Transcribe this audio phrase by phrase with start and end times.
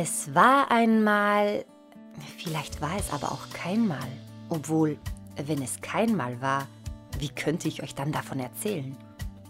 [0.00, 1.64] Es war einmal,
[2.36, 4.06] vielleicht war es aber auch kein Mal.
[4.48, 4.96] Obwohl,
[5.44, 6.68] wenn es kein Mal war,
[7.18, 8.96] wie könnte ich euch dann davon erzählen?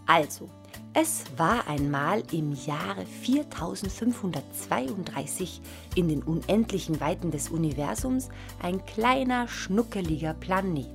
[0.07, 0.49] Also,
[0.95, 5.61] es war einmal im Jahre 4532
[5.93, 8.29] in den unendlichen Weiten des Universums
[8.59, 10.87] ein kleiner, schnuckeliger Planet.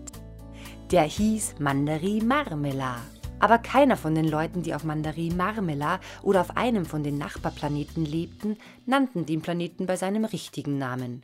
[0.91, 2.97] Der hieß Mandari Marmela.
[3.41, 8.05] Aber keiner von den Leuten, die auf Mandari Marmela oder auf einem von den Nachbarplaneten
[8.05, 11.23] lebten, nannten den Planeten bei seinem richtigen Namen.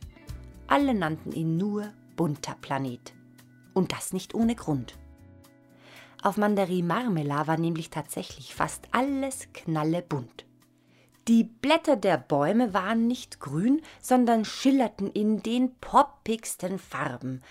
[0.67, 3.13] Alle nannten ihn nur bunter Planet.
[3.73, 4.97] Und das nicht ohne Grund.
[6.21, 10.45] Auf Mandari Marmela war nämlich tatsächlich fast alles knallebunt.
[11.27, 17.41] Die Blätter der Bäume waren nicht grün, sondern schillerten in den poppigsten Farben.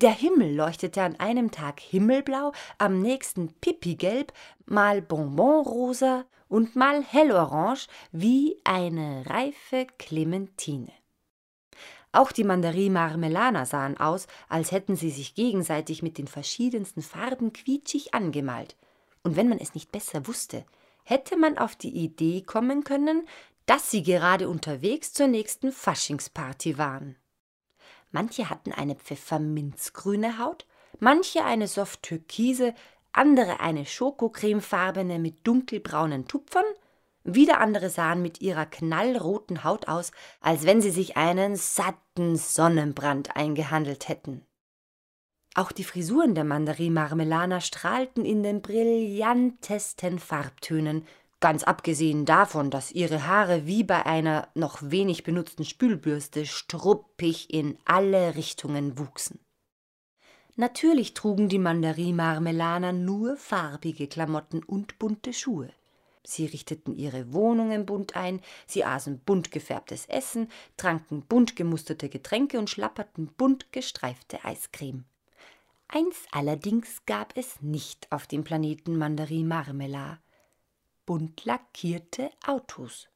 [0.00, 4.32] Der Himmel leuchtete an einem Tag himmelblau, am nächsten pipigelb,
[4.64, 10.92] mal bonbonrosa und mal hellorange wie eine reife Clementine.
[12.12, 17.52] Auch die Mandarin Marmelana sahen aus, als hätten sie sich gegenseitig mit den verschiedensten Farben
[17.52, 18.76] quietschig angemalt.
[19.24, 20.64] Und wenn man es nicht besser wusste,
[21.02, 23.26] hätte man auf die Idee kommen können,
[23.66, 27.16] dass sie gerade unterwegs zur nächsten Faschingsparty waren.
[28.10, 30.66] Manche hatten eine pfefferminzgrüne Haut,
[30.98, 32.74] manche eine soft türkise,
[33.12, 36.64] andere eine schokocremefarbene mit dunkelbraunen Tupfern,
[37.24, 43.36] wieder andere sahen mit ihrer knallroten Haut aus, als wenn sie sich einen satten Sonnenbrand
[43.36, 44.46] eingehandelt hätten.
[45.54, 51.06] Auch die Frisuren der Mandarin Marmelana strahlten in den brillantesten Farbtönen,
[51.40, 57.78] ganz abgesehen davon, dass ihre Haare wie bei einer noch wenig benutzten Spülbürste struppig in
[57.84, 59.40] alle Richtungen wuchsen.
[60.56, 65.70] Natürlich trugen die Mandarin Marmelaner nur farbige Klamotten und bunte Schuhe.
[66.24, 72.58] Sie richteten ihre Wohnungen bunt ein, sie aßen bunt gefärbtes Essen, tranken bunt gemusterte Getränke
[72.58, 75.04] und schlapperten bunt gestreifte Eiscreme.
[75.86, 80.18] Eins allerdings gab es nicht auf dem Planeten Mandarin Marmela.
[81.08, 83.08] Bunt lackierte Autos.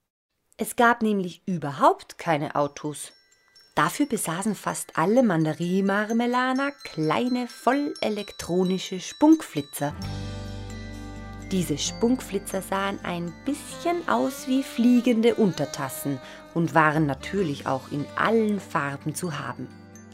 [0.56, 3.12] Es gab nämlich überhaupt keine Autos.
[3.74, 9.94] Dafür besaßen fast alle Mandarin-Marmelaner kleine, vollelektronische Spunkflitzer,
[11.50, 16.18] diese Spunkflitzer sahen ein bisschen aus wie fliegende Untertassen
[16.54, 19.68] und waren natürlich auch in allen Farben zu haben.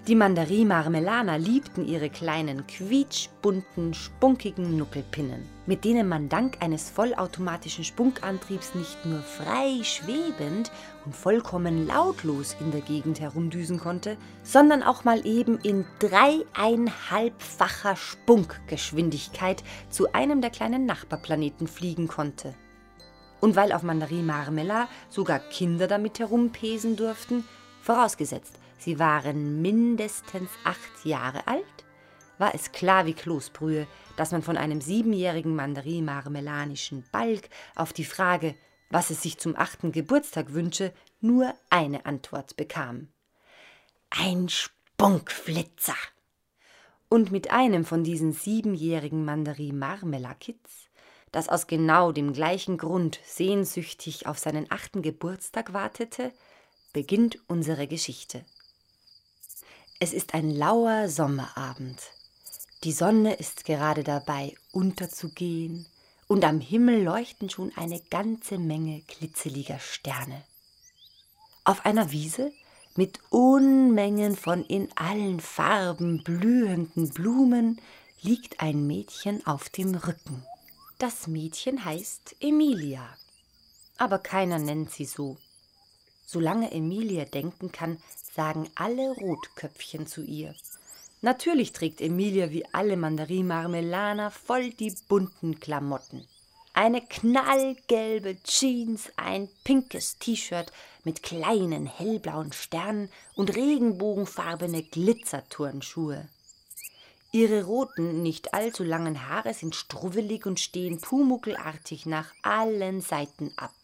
[0.09, 8.75] Die Mandarin-Marmelaner liebten ihre kleinen, quietschbunten, spunkigen Nuckelpinnen, mit denen man dank eines vollautomatischen Spunkantriebs
[8.75, 10.73] nicht nur frei schwebend
[11.05, 19.63] und vollkommen lautlos in der Gegend herumdüsen konnte, sondern auch mal eben in dreieinhalbfacher Spunkgeschwindigkeit
[19.91, 22.55] zu einem der kleinen Nachbarplaneten fliegen konnte.
[23.43, 27.45] Und weil auf Mandarin Marmela sogar Kinder damit herumpesen durften,
[27.83, 31.65] vorausgesetzt, sie waren mindestens acht Jahre alt,
[32.39, 38.55] war es klar wie Kloßbrühe, dass man von einem siebenjährigen Mandarin-marmelanischen Balk auf die Frage,
[38.91, 43.09] was es sich zum achten Geburtstag wünsche, nur eine Antwort bekam.
[44.11, 45.97] Ein Spunkflitzer!
[47.11, 50.89] Und mit einem von diesen siebenjährigen Mandarin-Marmelakids,
[51.33, 56.33] das aus genau dem gleichen Grund sehnsüchtig auf seinen achten Geburtstag wartete,
[56.93, 58.45] beginnt unsere Geschichte.
[60.01, 61.99] Es ist ein lauer Sommerabend.
[62.85, 65.87] Die Sonne ist gerade dabei unterzugehen
[66.29, 70.45] und am Himmel leuchten schon eine ganze Menge glitzeliger Sterne.
[71.65, 72.53] Auf einer Wiese
[72.95, 77.81] mit Unmengen von in allen Farben blühenden Blumen
[78.23, 80.45] liegt ein Mädchen auf dem Rücken.
[80.99, 83.05] Das Mädchen heißt Emilia,
[83.97, 85.39] aber keiner nennt sie so.
[86.25, 87.99] Solange Emilia denken kann,
[88.39, 90.55] sagen alle Rotköpfchen zu ihr.
[91.23, 96.25] Natürlich trägt Emilia wie alle Mandarin-Marmelaner voll die bunten Klamotten.
[96.73, 100.71] Eine knallgelbe Jeans, ein pinkes T-Shirt
[101.03, 106.29] mit kleinen hellblauen Sternen und regenbogenfarbene Glitzerturnschuhe.
[107.33, 113.75] Ihre roten, nicht allzu langen Haare sind struwelig und stehen pumuckelartig nach allen Seiten ab.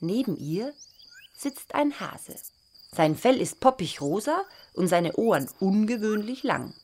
[0.00, 0.74] Neben ihr
[1.34, 2.36] sitzt ein Hase.
[2.94, 4.44] Sein Fell ist poppig rosa
[4.74, 6.74] und seine Ohren ungewöhnlich lang.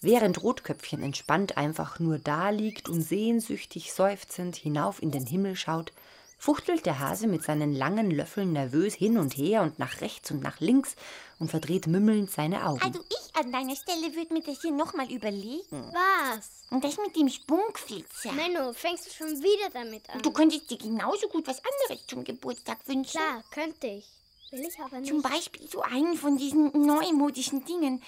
[0.00, 5.92] Während Rotköpfchen entspannt einfach nur da liegt und sehnsüchtig seufzend hinauf in den Himmel schaut,
[6.38, 10.42] fuchtelt der Hase mit seinen langen Löffeln nervös hin und her und nach rechts und
[10.42, 10.96] nach links
[11.38, 12.82] und verdreht mümmelnd seine Augen.
[12.82, 15.92] Also ich an deiner Stelle würde mir das hier nochmal überlegen.
[15.92, 16.64] Was?
[16.70, 18.32] Und das mit dem Spunkflitzer.
[18.32, 20.22] Menno, fängst du schon wieder damit an?
[20.22, 23.20] Du könntest dir genauso gut was anderes zum Geburtstag wünschen.
[23.20, 24.21] Klar, könnte ich.
[24.52, 25.08] Will ich aber nicht.
[25.08, 28.02] Zum Beispiel so einen von diesen neumodischen Dingen.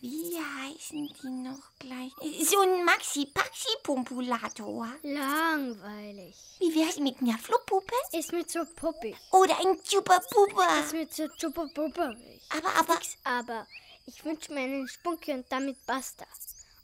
[0.00, 2.10] Wie heißen die noch gleich?
[2.42, 4.88] So ein Maxi-Paxi-Pumpulator.
[5.02, 6.34] Langweilig.
[6.58, 7.92] Wie wär's mit einer Fluppuppe?
[8.12, 9.14] Ist mir zu puppig.
[9.30, 10.80] Oder ein Chupa-Pupa?
[10.80, 12.40] Ist mir zu chupapupperig.
[12.48, 13.66] Aber, aber, Nix aber.
[14.06, 16.24] Ich wünsche mir einen Spunki und damit basta.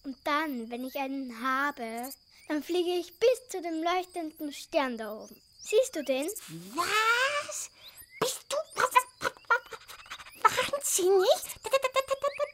[0.04, 2.12] Und dann, wenn ich einen habe,
[2.48, 5.40] dann fliege ich bis zu dem leuchtenden Stern da oben.
[5.62, 6.26] Siehst du den?
[6.74, 7.70] was?
[8.20, 8.56] Bist du
[10.96, 11.28] wahnsinnig?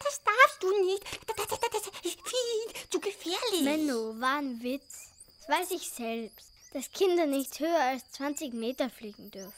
[0.05, 1.05] Das darfst du nicht.
[1.27, 3.63] Das ist viel zu gefährlich.
[3.63, 5.11] Menno, war ein Witz.
[5.41, 9.53] Das weiß ich selbst, dass Kinder nicht höher als 20 Meter fliegen dürfen.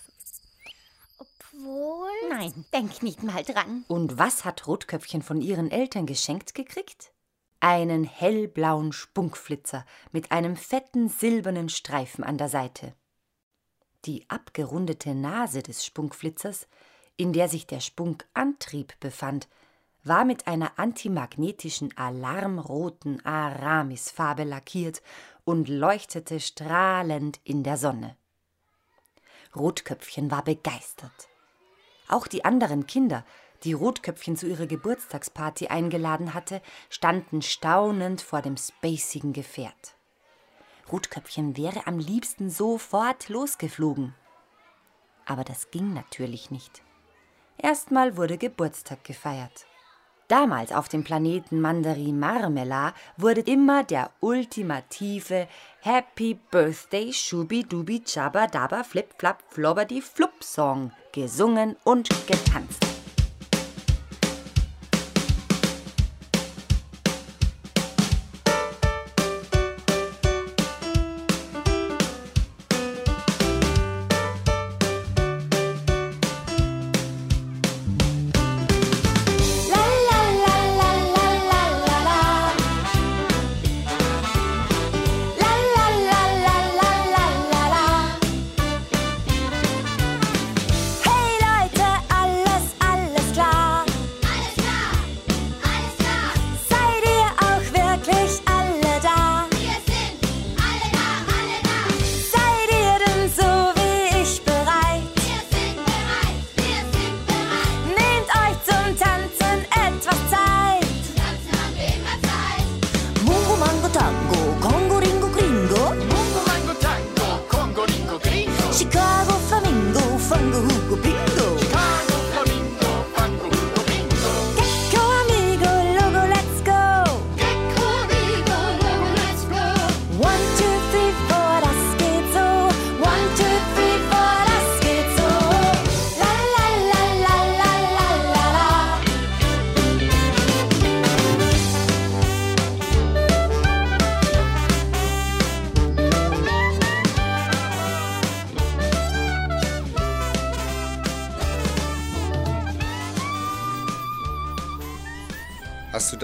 [1.18, 2.10] Obwohl.
[2.28, 3.84] Nein, denk nicht mal dran.
[3.88, 7.12] Und was hat Rotköpfchen von ihren Eltern geschenkt gekriegt?
[7.60, 12.94] Einen hellblauen Spunkflitzer mit einem fetten silbernen Streifen an der Seite.
[14.04, 16.66] Die abgerundete Nase des Spunkflitzers,
[17.16, 19.48] in der sich der Spunkantrieb befand,
[20.02, 25.00] war mit einer antimagnetischen alarmroten Aramisfarbe lackiert
[25.44, 28.16] und leuchtete strahlend in der Sonne.
[29.56, 31.28] Rotköpfchen war begeistert.
[32.08, 33.24] Auch die anderen Kinder,
[33.62, 36.60] die Rotköpfchen zu ihrer Geburtstagsparty eingeladen hatte,
[36.90, 39.96] standen staunend vor dem spacigen Gefährt.
[40.90, 44.14] Rotköpfchen wäre am liebsten sofort losgeflogen.
[45.26, 46.82] Aber das ging natürlich nicht.
[47.56, 49.66] Erstmal wurde Geburtstag gefeiert.
[50.28, 55.48] Damals auf dem Planeten Mandari Marmela wurde immer der ultimative
[55.80, 62.93] Happy Birthday Shubi Dubi Jabba Dabba Flip Flap Flobberdi Flup Song gesungen und getanzt.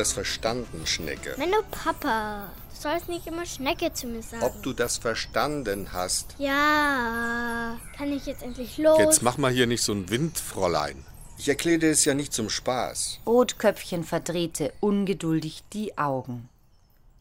[0.01, 1.35] Das verstanden, Schnecke?
[1.39, 2.51] Menno, Papa.
[2.75, 4.43] Du sollst nicht immer Schnecke zu mir sagen.
[4.43, 6.35] Ob du das verstanden hast?
[6.39, 8.99] Ja, kann ich jetzt endlich los?
[8.99, 11.05] Jetzt mach mal hier nicht so ein Windfräulein.
[11.37, 13.21] Ich erkläre dir es ja nicht zum Spaß.
[13.27, 16.49] Rotköpfchen verdrehte ungeduldig die Augen.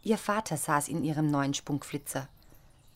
[0.03, 2.29] Ihr Vater saß in ihrem neuen Spunkflitzer.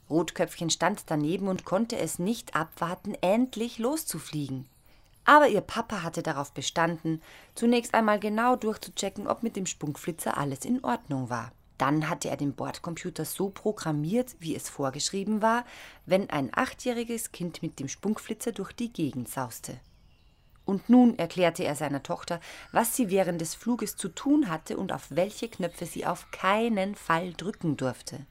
[0.10, 4.66] Rotköpfchen stand daneben und konnte es nicht abwarten, endlich loszufliegen.
[5.26, 7.22] Aber ihr Papa hatte darauf bestanden,
[7.56, 11.52] zunächst einmal genau durchzuchecken, ob mit dem Spunkflitzer alles in Ordnung war.
[11.78, 15.66] Dann hatte er den Bordcomputer so programmiert, wie es vorgeschrieben war,
[16.06, 19.80] wenn ein achtjähriges Kind mit dem Spunkflitzer durch die Gegend sauste.
[20.66, 22.40] Und nun erklärte er seiner Tochter,
[22.72, 26.96] was sie während des Fluges zu tun hatte und auf welche Knöpfe sie auf keinen
[26.96, 28.26] Fall drücken durfte.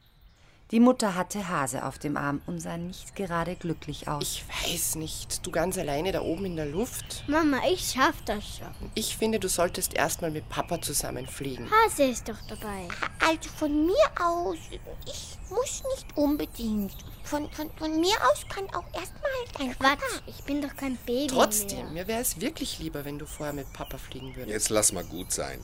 [0.72, 4.22] Die Mutter hatte Hase auf dem Arm und sah nicht gerade glücklich aus.
[4.22, 5.46] Ich weiß nicht.
[5.46, 7.24] Du ganz alleine da oben in der Luft?
[7.26, 8.90] Mama, ich schaff das schon.
[8.94, 11.68] Ich finde, du solltest erstmal mit Papa zusammenfliegen.
[11.70, 12.88] Hase ist doch dabei.
[13.20, 14.56] Also von mir aus,
[15.04, 16.94] ich muss nicht unbedingt.
[17.22, 20.22] Von, von, von mir aus kann auch erstmal dein Quatsch, Papa.
[20.26, 22.04] ich bin doch kein Baby Trotzdem, mehr.
[22.04, 24.48] mir wäre es wirklich lieber, wenn du vorher mit Papa fliegen würdest.
[24.48, 25.60] Jetzt lass mal gut sein.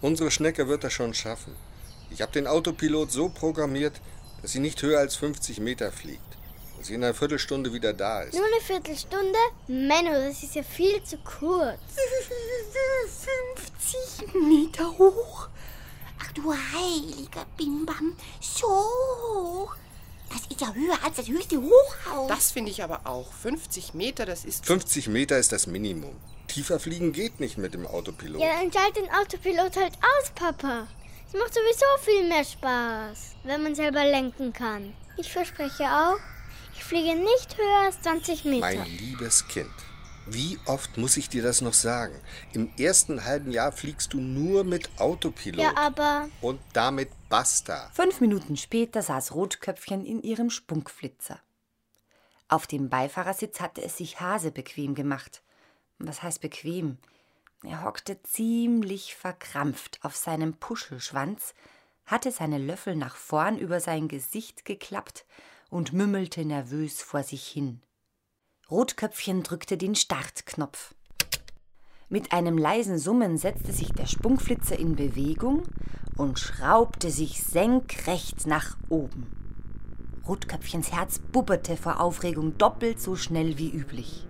[0.00, 1.54] Unsere Schnecke wird das schon schaffen.
[2.08, 4.00] Ich habe den Autopilot so programmiert,
[4.42, 6.20] dass sie nicht höher als 50 Meter fliegt.
[6.78, 8.34] Dass sie in einer Viertelstunde wieder da ist.
[8.34, 9.38] Nur eine Viertelstunde?
[9.66, 11.78] Menno, das ist ja viel zu kurz.
[14.16, 15.48] 50 Meter hoch.
[16.20, 19.76] Ach du heiliger Bimbam, so hoch.
[20.30, 22.28] Das ist ja höher als das höchste Hochhaus.
[22.28, 23.32] Das finde ich aber auch.
[23.32, 24.66] 50 Meter, das ist.
[24.66, 26.16] 50 Meter ist das Minimum.
[26.48, 28.40] Tiefer fliegen geht nicht mit dem Autopilot.
[28.40, 30.88] Ja, dann schalt den Autopilot halt aus, Papa.
[31.28, 34.94] Es macht sowieso viel mehr Spaß, wenn man selber lenken kann.
[35.16, 36.18] Ich verspreche auch,
[36.74, 38.60] ich fliege nicht höher als 20 Meter.
[38.60, 39.70] Mein liebes Kind,
[40.26, 42.14] wie oft muss ich dir das noch sagen?
[42.52, 45.60] Im ersten halben Jahr fliegst du nur mit Autopilot.
[45.60, 47.90] Ja, aber Und damit basta.
[47.92, 51.40] Fünf Minuten später saß Rotköpfchen in ihrem Spunkflitzer.
[52.48, 55.42] Auf dem Beifahrersitz hatte es sich Hase bequem gemacht.
[55.98, 56.98] Was heißt bequem?
[57.62, 61.54] Er hockte ziemlich verkrampft auf seinem Puschelschwanz,
[62.04, 65.24] hatte seine Löffel nach vorn über sein Gesicht geklappt
[65.70, 67.80] und mümmelte nervös vor sich hin.
[68.70, 70.94] Rotköpfchen drückte den Startknopf.
[72.08, 75.64] Mit einem leisen Summen setzte sich der Spunkflitzer in Bewegung
[76.16, 79.26] und schraubte sich senkrecht nach oben.
[80.26, 84.26] Rotköpfchens Herz bubberte vor Aufregung doppelt so schnell wie üblich.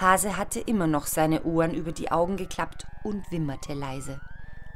[0.00, 4.20] Hase hatte immer noch seine Ohren über die Augen geklappt und wimmerte leise.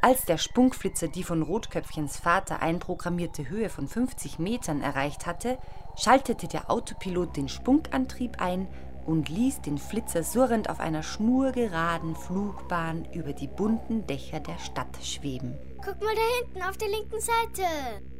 [0.00, 5.58] Als der Spunkflitzer die von Rotköpfchens Vater einprogrammierte Höhe von 50 Metern erreicht hatte,
[5.96, 8.68] schaltete der Autopilot den Spunkantrieb ein
[9.06, 14.98] und ließ den Flitzer surrend auf einer schnurgeraden Flugbahn über die bunten Dächer der Stadt
[15.02, 15.58] schweben.
[15.84, 17.66] guck mal da hinten auf der linken Seite.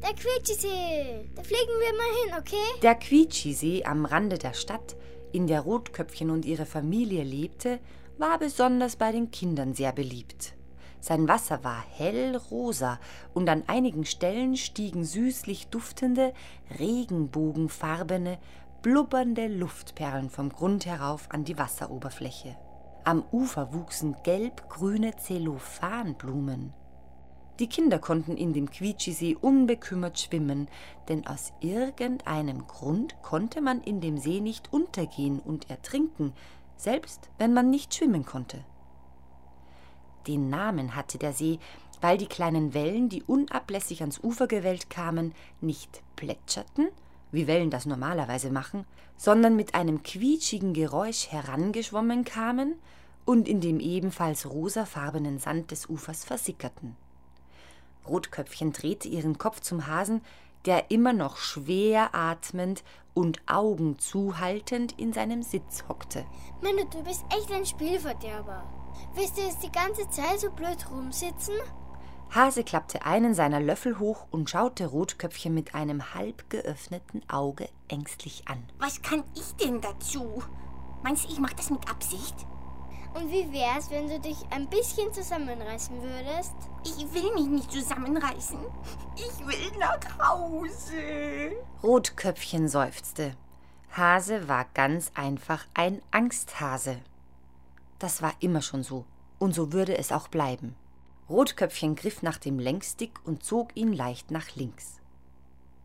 [0.02, 1.31] Der Quietschisee.
[1.37, 2.81] Da fliegen wir mal hin, okay?
[2.83, 4.97] Der Quietschisee am Rande der Stadt,
[5.33, 7.79] in der Rotköpfchen und ihre Familie lebte,
[8.19, 10.55] war besonders bei den Kindern sehr beliebt.
[11.01, 12.99] Sein Wasser war hellrosa
[13.33, 16.35] und an einigen Stellen stiegen süßlich duftende,
[16.79, 18.39] regenbogenfarbene,
[18.83, 22.57] blubbernde Luftperlen vom Grund herauf an die Wasseroberfläche.
[23.05, 26.75] Am Ufer wuchsen gelb-grüne Zellophanblumen.
[27.59, 30.69] Die Kinder konnten in dem Quietschisee unbekümmert schwimmen,
[31.09, 36.33] denn aus irgendeinem Grund konnte man in dem See nicht untergehen und ertrinken,
[36.77, 38.65] selbst wenn man nicht schwimmen konnte.
[40.29, 41.59] Den Namen hatte der See,
[42.00, 46.88] weil die kleinen Wellen, die unablässig ans Ufer gewellt kamen, nicht plätscherten,
[47.33, 48.85] wie Wellen das normalerweise machen,
[49.17, 52.77] sondern mit einem quietschigen Geräusch herangeschwommen kamen
[53.25, 56.95] und in dem ebenfalls rosafarbenen Sand des Ufers versickerten.
[58.09, 60.23] Rotköpfchen drehte ihren Kopf zum Hasen,
[60.65, 62.83] der immer noch schwer atmend
[63.15, 66.25] und Augen zuhaltend in seinem Sitz hockte.
[66.61, 68.65] Menno, du bist echt ein Spielverderber.
[69.15, 71.55] Willst du jetzt die ganze Zeit so blöd rumsitzen?
[72.31, 78.47] Hase klappte einen seiner Löffel hoch und schaute Rotköpfchen mit einem halb geöffneten Auge ängstlich
[78.47, 78.62] an.
[78.79, 80.43] Was kann ich denn dazu?
[81.03, 82.47] Meinst du, ich mache das mit Absicht?
[83.19, 86.55] Und wie wär's, wenn du dich ein bisschen zusammenreißen würdest?
[86.85, 88.61] Ich will mich nicht zusammenreißen.
[89.17, 91.57] Ich will nach Hause.
[91.83, 93.35] Rotköpfchen seufzte.
[93.91, 97.01] Hase war ganz einfach ein Angsthase.
[97.99, 99.05] Das war immer schon so,
[99.41, 100.77] und so würde es auch bleiben.
[101.29, 105.01] Rotköpfchen griff nach dem Lenkstick und zog ihn leicht nach links.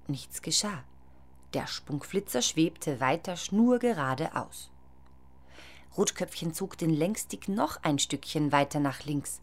[0.06, 0.84] Nichts geschah.
[1.56, 4.70] Der Spunkflitzer schwebte weiter schnurgerade aus.
[5.98, 9.42] Rotköpfchen zog den Lenkstick noch ein Stückchen weiter nach links.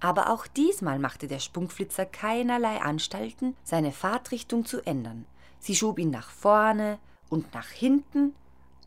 [0.00, 5.26] Aber auch diesmal machte der Spunkflitzer keinerlei Anstalten, seine Fahrtrichtung zu ändern.
[5.58, 8.34] Sie schob ihn nach vorne und nach hinten,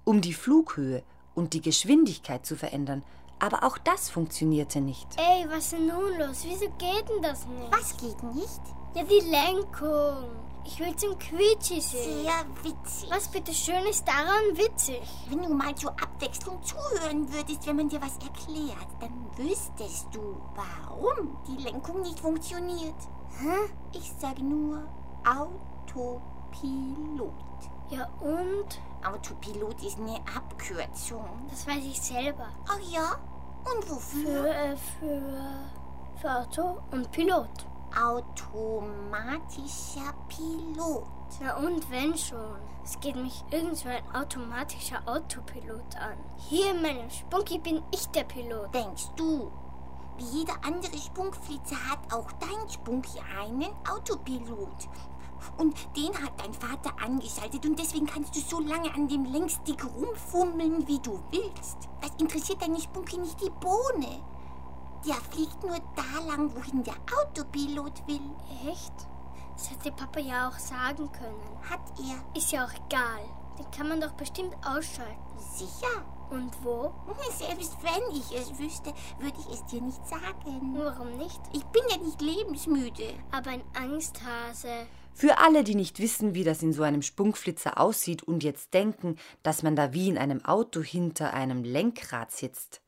[0.06, 1.04] um die Flughöhe
[1.36, 3.04] und die Geschwindigkeit zu verändern.
[3.40, 5.08] Aber auch das funktionierte nicht.
[5.18, 6.46] Ey, was ist denn nun los?
[6.46, 7.72] Wieso geht denn das nicht?
[7.72, 8.62] Was geht nicht?
[8.96, 10.41] Ja, die Lenkung.
[10.64, 12.24] Ich will zum Quietschisee.
[12.24, 13.10] Sehr witzig.
[13.10, 15.02] Was bitte schön ist daran witzig?
[15.30, 20.38] Wenn du mal zur Abwechslung zuhören würdest, wenn man dir was erklärt, dann wüsstest du,
[20.56, 22.96] warum die Lenkung nicht funktioniert.
[23.40, 23.72] Hä?
[23.94, 24.84] Ich sage nur
[25.26, 26.14] Autopilot.
[27.90, 28.80] Ja und?
[29.04, 31.26] Autopilot ist eine Abkürzung.
[31.50, 32.48] Das weiß ich selber.
[32.68, 33.18] Ach ja?
[33.66, 34.44] Und wofür?
[34.44, 35.22] Für, äh, für,
[36.22, 37.50] für Auto und Pilot.
[37.96, 38.54] Automatischer
[40.30, 41.06] Pilot.
[41.42, 42.56] Na und wenn schon?
[42.84, 46.18] Es geht mich irgend so ein automatischer Autopilot an.
[46.50, 48.74] Hier in meinem Spunki bin ich der Pilot.
[48.74, 49.52] Denkst du?
[50.18, 54.88] Wie jeder andere Spunkflitzer hat auch dein Spunki einen Autopilot.
[55.58, 59.84] Und den hat dein Vater angeschaltet und deswegen kannst du so lange an dem Lenkstick
[59.84, 61.90] rumfummeln, wie du willst.
[62.00, 64.24] Das interessiert deine Spunki nicht die Bohne.
[65.08, 68.22] Der fliegt nur da lang, wohin der Autopilot will.
[68.70, 68.94] Echt?
[69.56, 71.70] Das hätte Papa ja auch sagen können.
[71.70, 72.38] Hat er.
[72.38, 73.22] Ist ja auch egal.
[73.58, 75.38] Den kann man doch bestimmt ausschalten.
[75.56, 76.06] Sicher.
[76.30, 76.94] Und wo?
[77.38, 80.76] Selbst wenn ich es wüsste, würde ich es dir nicht sagen.
[80.78, 81.42] Warum nicht?
[81.54, 83.14] Ich bin ja nicht lebensmüde.
[83.32, 84.88] Aber ein Angsthase.
[85.14, 89.18] Für alle, die nicht wissen, wie das in so einem Spunkflitzer aussieht und jetzt denken,
[89.44, 92.82] dass man da wie in einem Auto hinter einem Lenkrad sitzt,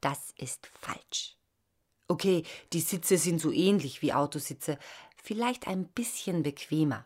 [0.00, 1.36] das ist falsch.
[2.08, 4.78] Okay, die Sitze sind so ähnlich wie Autositze,
[5.22, 7.04] vielleicht ein bisschen bequemer.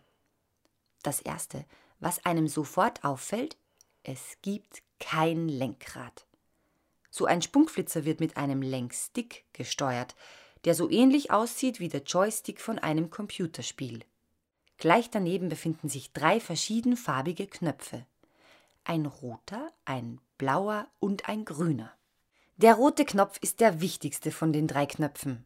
[1.02, 1.64] Das Erste,
[1.98, 3.56] was einem sofort auffällt,
[4.04, 6.26] es gibt kein Lenkrad.
[7.10, 10.14] So ein Spunkflitzer wird mit einem Lenkstick gesteuert,
[10.64, 14.04] der so ähnlich aussieht wie der Joystick von einem Computerspiel.
[14.78, 18.06] Gleich daneben befinden sich drei verschiedenfarbige Knöpfe.
[18.84, 21.92] Ein roter, ein blauer und ein grüner.
[22.62, 25.44] Der rote Knopf ist der wichtigste von den drei Knöpfen.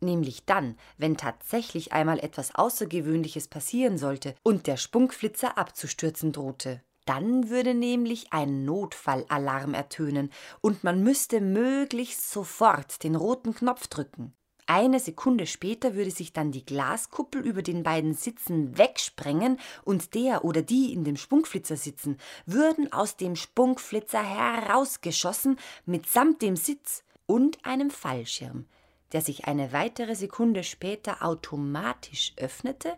[0.00, 6.82] Nämlich dann, wenn tatsächlich einmal etwas Außergewöhnliches passieren sollte und der Spunkflitzer abzustürzen drohte.
[7.06, 14.34] Dann würde nämlich ein Notfallalarm ertönen und man müsste möglichst sofort den roten Knopf drücken.
[14.72, 20.44] Eine Sekunde später würde sich dann die Glaskuppel über den beiden Sitzen wegsprengen und der
[20.44, 27.64] oder die in dem Spunkflitzer sitzen, würden aus dem Spunkflitzer herausgeschossen mitsamt dem Sitz und
[27.64, 28.66] einem Fallschirm,
[29.10, 32.92] der sich eine weitere Sekunde später automatisch öffnete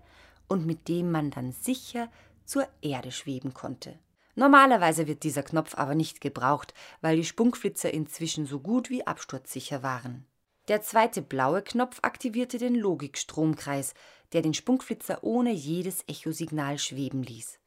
[0.48, 2.10] und mit dem man dann sicher
[2.44, 3.98] zur Erde schweben konnte.
[4.34, 9.82] Normalerweise wird dieser Knopf aber nicht gebraucht, weil die Spunkflitzer inzwischen so gut wie absturzsicher
[9.82, 10.26] waren.
[10.68, 13.94] Der zweite blaue Knopf aktivierte den Logikstromkreis,
[14.32, 17.58] der den Spunkflitzer ohne jedes Echosignal schweben ließ.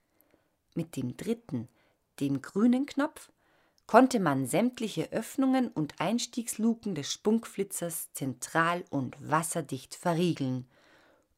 [0.75, 1.67] Mit dem dritten,
[2.21, 3.29] dem grünen Knopf,
[3.85, 10.65] konnte man sämtliche Öffnungen und Einstiegsluken des Spunkflitzers zentral und wasserdicht verriegeln,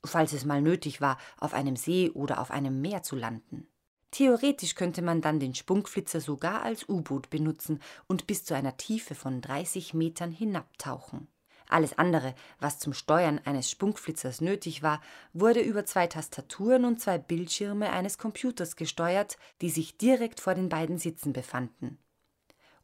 [0.06, 3.68] falls es mal nötig war, auf einem See oder auf einem Meer zu landen.
[4.12, 9.16] Theoretisch könnte man dann den Spunkflitzer sogar als U-Boot benutzen und bis zu einer Tiefe
[9.16, 11.28] von 30 Metern hinabtauchen.
[11.69, 15.01] Alles andere, was zum Steuern eines Spunkflitzers nötig war,
[15.34, 20.69] wurde über zwei Tastaturen und zwei Bildschirme eines Computers gesteuert, die sich direkt vor den
[20.69, 21.97] beiden Sitzen befanden.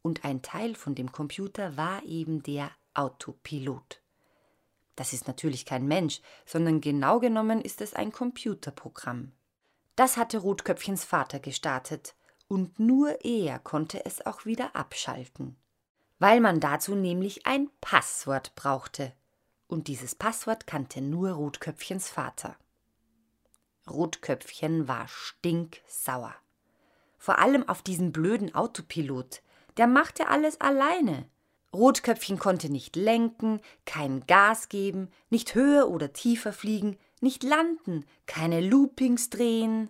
[0.02, 4.02] Und ein Teil von dem Computer war eben der Autopilot.
[4.98, 9.32] Das ist natürlich kein Mensch, sondern genau genommen ist es ein Computerprogramm.
[9.96, 12.16] Das hatte Rotköpfchens Vater gestartet,
[12.50, 15.56] und nur er konnte es auch wieder abschalten
[16.24, 19.12] weil man dazu nämlich ein Passwort brauchte.
[19.68, 22.56] Und dieses Passwort kannte nur Rotköpfchens Vater.
[23.90, 26.34] Rotköpfchen war stinksauer.
[27.18, 29.42] Vor allem auf diesen blöden Autopilot.
[29.76, 31.28] Der machte alles alleine.
[31.74, 38.62] Rotköpfchen konnte nicht lenken, kein Gas geben, nicht höher oder tiefer fliegen, nicht landen, keine
[38.62, 39.90] Loopings drehen.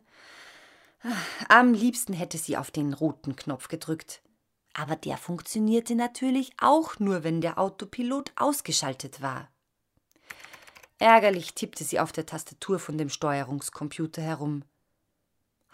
[1.47, 4.23] Am liebsten hätte sie auf den roten Knopf gedrückt.
[4.73, 9.49] Aber der funktionierte natürlich auch nur, wenn der Autopilot ausgeschaltet war.
[10.97, 14.63] Ärgerlich tippte sie auf der Tastatur von dem Steuerungscomputer herum.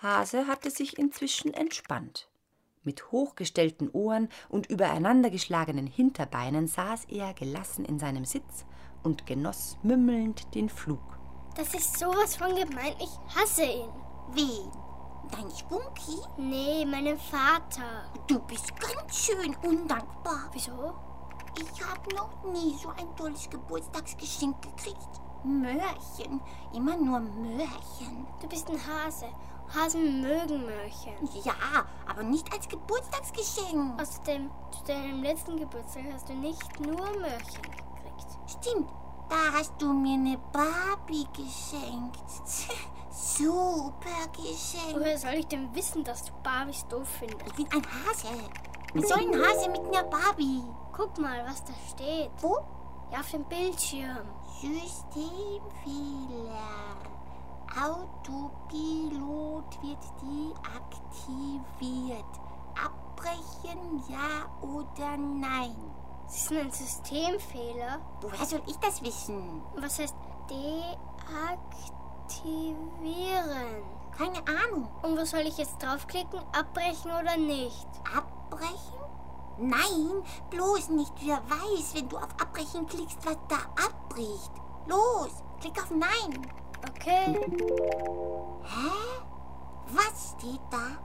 [0.01, 2.29] Hase hatte sich inzwischen entspannt.
[2.83, 8.65] Mit hochgestellten Ohren und übereinandergeschlagenen Hinterbeinen saß er gelassen in seinem Sitz
[9.03, 11.19] und genoss mümmelnd den Flug.
[11.55, 12.95] Das ist sowas von gemein.
[12.99, 13.89] Ich hasse ihn.
[14.31, 14.88] Wen?
[15.31, 16.19] Dein Spunky?
[16.37, 18.05] Nee, meinen Vater.
[18.27, 20.49] Du bist ganz schön undankbar.
[20.51, 20.93] Wieso?
[21.55, 25.21] Ich habe noch nie so ein tolles Geburtstagsgeschenk gekriegt.
[25.43, 26.41] Möhrchen.
[26.73, 28.27] Immer nur Möhrchen.
[28.41, 29.27] Du bist ein Hase.
[29.73, 31.13] Hasen mögen Möhrchen.
[31.43, 31.53] Ja,
[32.07, 34.01] aber nicht als Geburtstagsgeschenk.
[34.01, 38.37] Außerdem, zu deinem letzten Geburtstag hast du nicht nur Möhrchen gekriegt.
[38.47, 38.89] Stimmt.
[39.29, 42.19] Da hast du mir eine Barbie geschenkt.
[43.21, 44.95] Super Geschenk.
[44.95, 47.45] Woher soll ich denn wissen, dass du Barbies doof findest?
[47.47, 48.29] Ich bin ein Hase.
[48.93, 50.63] Wie soll ein Hase mit einer Barbie?
[50.93, 52.31] Guck mal, was da steht.
[52.39, 52.59] Wo?
[53.11, 54.25] Ja, auf dem Bildschirm.
[54.61, 55.59] Systemfehler.
[57.75, 62.39] Autopilot wird deaktiviert.
[62.81, 65.75] Abbrechen, ja oder nein?
[66.25, 67.99] Das ist ein Systemfehler.
[68.21, 69.61] Woher soll ich das wissen?
[69.75, 70.15] Was heißt
[72.29, 73.83] deaktivieren?
[74.17, 74.89] Keine Ahnung.
[75.01, 76.39] Und wo soll ich jetzt draufklicken?
[76.51, 77.87] Abbrechen oder nicht?
[78.15, 78.99] Abbrechen?
[79.57, 81.13] Nein, bloß nicht.
[81.21, 84.51] Wer weiß, wenn du auf Abbrechen klickst, was da abbricht.
[84.87, 86.47] Los, klick auf Nein.
[86.87, 87.39] Okay.
[88.63, 88.91] Hä?
[89.87, 90.97] Was steht da?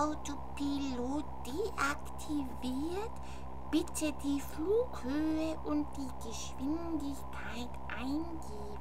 [0.00, 3.10] Autopilot deaktiviert.
[3.70, 8.71] Bitte die Flughöhe und die Geschwindigkeit eingeben.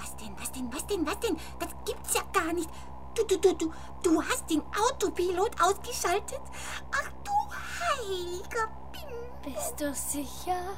[0.00, 1.36] Was denn, was denn, was denn, was denn?
[1.58, 2.70] Das gibt's ja gar nicht.
[3.14, 6.40] Du, du, du, du, du hast den Autopilot ausgeschaltet?
[6.92, 7.32] Ach du
[7.80, 9.52] heiliger Bim.
[9.52, 10.76] Bist du sicher?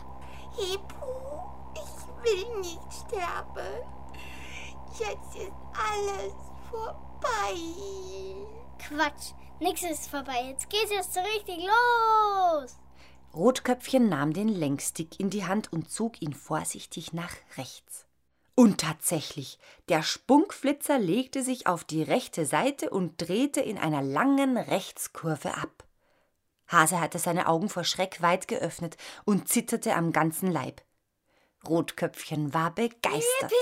[0.57, 3.85] Hippo, ich will nicht sterben.
[4.99, 6.35] Jetzt ist alles
[6.71, 7.55] vorbei.
[8.79, 10.49] Quatsch, nix ist vorbei.
[10.49, 12.77] Jetzt geht's erst so richtig los.
[13.35, 18.07] Rotköpfchen nahm den Lenkstick in die Hand und zog ihn vorsichtig nach rechts.
[18.55, 24.57] Und tatsächlich, der Spunkflitzer legte sich auf die rechte Seite und drehte in einer langen
[24.57, 25.85] Rechtskurve ab.
[26.69, 30.83] Hase hatte seine Augen vor Schreck weit geöffnet und zitterte am ganzen Leib.
[31.67, 33.53] Rotköpfchen war begeistert.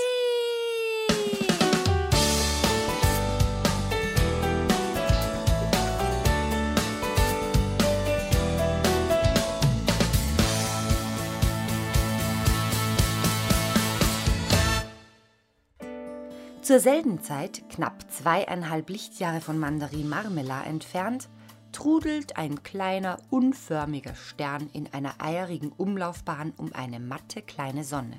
[16.71, 21.27] Zur selben Zeit, knapp zweieinhalb Lichtjahre von Mandarin Marmela entfernt,
[21.73, 28.17] trudelt ein kleiner, unförmiger Stern in einer eierigen Umlaufbahn um eine matte kleine Sonne.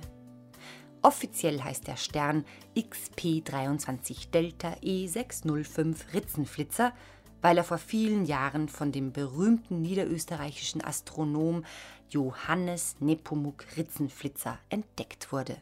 [1.00, 2.44] Offiziell heißt der Stern
[2.76, 6.92] XP23 Delta E605 Ritzenflitzer,
[7.40, 11.64] weil er vor vielen Jahren von dem berühmten niederösterreichischen Astronom
[12.10, 15.56] Johannes Nepomuk Ritzenflitzer entdeckt wurde.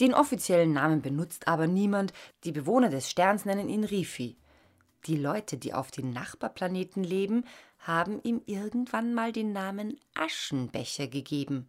[0.00, 2.12] Den offiziellen Namen benutzt aber niemand,
[2.44, 4.36] die Bewohner des Sterns nennen ihn Rifi.
[5.06, 7.44] Die Leute, die auf den Nachbarplaneten leben,
[7.78, 11.68] haben ihm irgendwann mal den Namen Aschenbecher gegeben.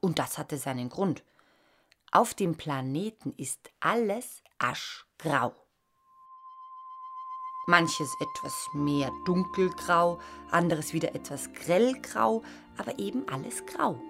[0.00, 1.24] Und das hatte seinen Grund.
[2.12, 5.52] Auf dem Planeten ist alles aschgrau.
[7.66, 10.18] Manches etwas mehr dunkelgrau,
[10.50, 12.42] anderes wieder etwas grellgrau,
[12.78, 14.00] aber eben alles grau.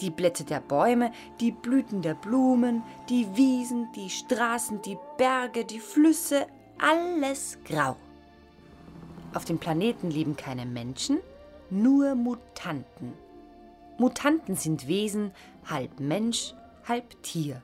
[0.00, 5.80] Die Blätter der Bäume, die Blüten der Blumen, die Wiesen, die Straßen, die Berge, die
[5.80, 6.46] Flüsse,
[6.78, 7.96] alles grau.
[9.32, 11.18] Auf dem Planeten leben keine Menschen,
[11.70, 13.14] nur Mutanten.
[13.98, 15.32] Mutanten sind Wesen,
[15.64, 16.54] halb Mensch,
[16.86, 17.62] halb Tier.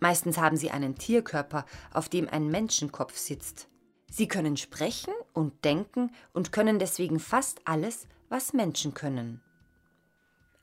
[0.00, 3.68] Meistens haben sie einen Tierkörper, auf dem ein Menschenkopf sitzt.
[4.10, 9.42] Sie können sprechen und denken und können deswegen fast alles, was Menschen können.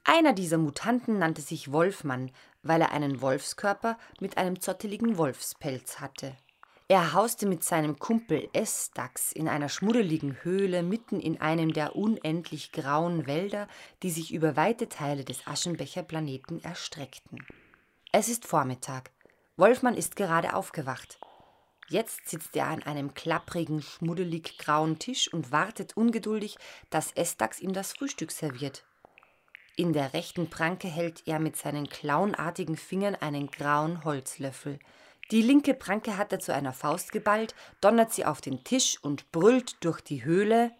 [0.08, 6.38] Einer dieser Mutanten nannte sich Wolfmann, weil er einen Wolfskörper mit einem zotteligen Wolfspelz hatte.
[6.88, 12.72] Er hauste mit seinem Kumpel S-Dachs in einer schmuddeligen Höhle mitten in einem der unendlich
[12.72, 13.68] grauen Wälder,
[14.04, 17.44] die sich über weite Teile des Aschenbecher Planeten erstreckten.
[18.12, 19.10] Es ist Vormittag.
[19.58, 21.18] Wolfmann ist gerade aufgewacht.
[21.88, 26.58] Jetzt sitzt er an einem klapprigen, schmuddelig grauen Tisch und wartet ungeduldig,
[26.92, 28.86] dass S-Dachs ihm das Frühstück serviert.
[29.78, 34.80] In der rechten Pranke hält er mit seinen klauenartigen Fingern einen grauen Holzlöffel.
[35.32, 39.30] Die linke Pranke hat er zu einer Faust geballt, donnert sie auf den Tisch und
[39.34, 40.72] brüllt durch die Höhle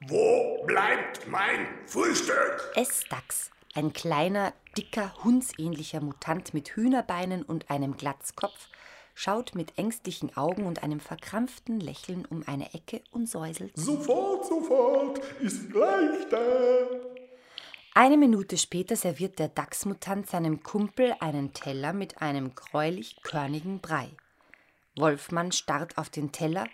[0.00, 2.72] Wo bleibt mein Frühstück?
[2.74, 8.68] S-Dachs, ein kleiner, dicker, hundsähnlicher Mutant mit Hühnerbeinen und einem Glatzkopf,
[9.14, 13.76] schaut mit ängstlichen Augen und einem verkrampften Lächeln um eine Ecke und säuselt.
[13.76, 17.09] Sofort, sofort, ist gleich da.
[17.92, 24.10] Eine Minute später serviert der Dachsmutant seinem Kumpel einen Teller mit einem gräulich-körnigen Brei.
[24.96, 26.68] Wolfmann starrt auf den Teller,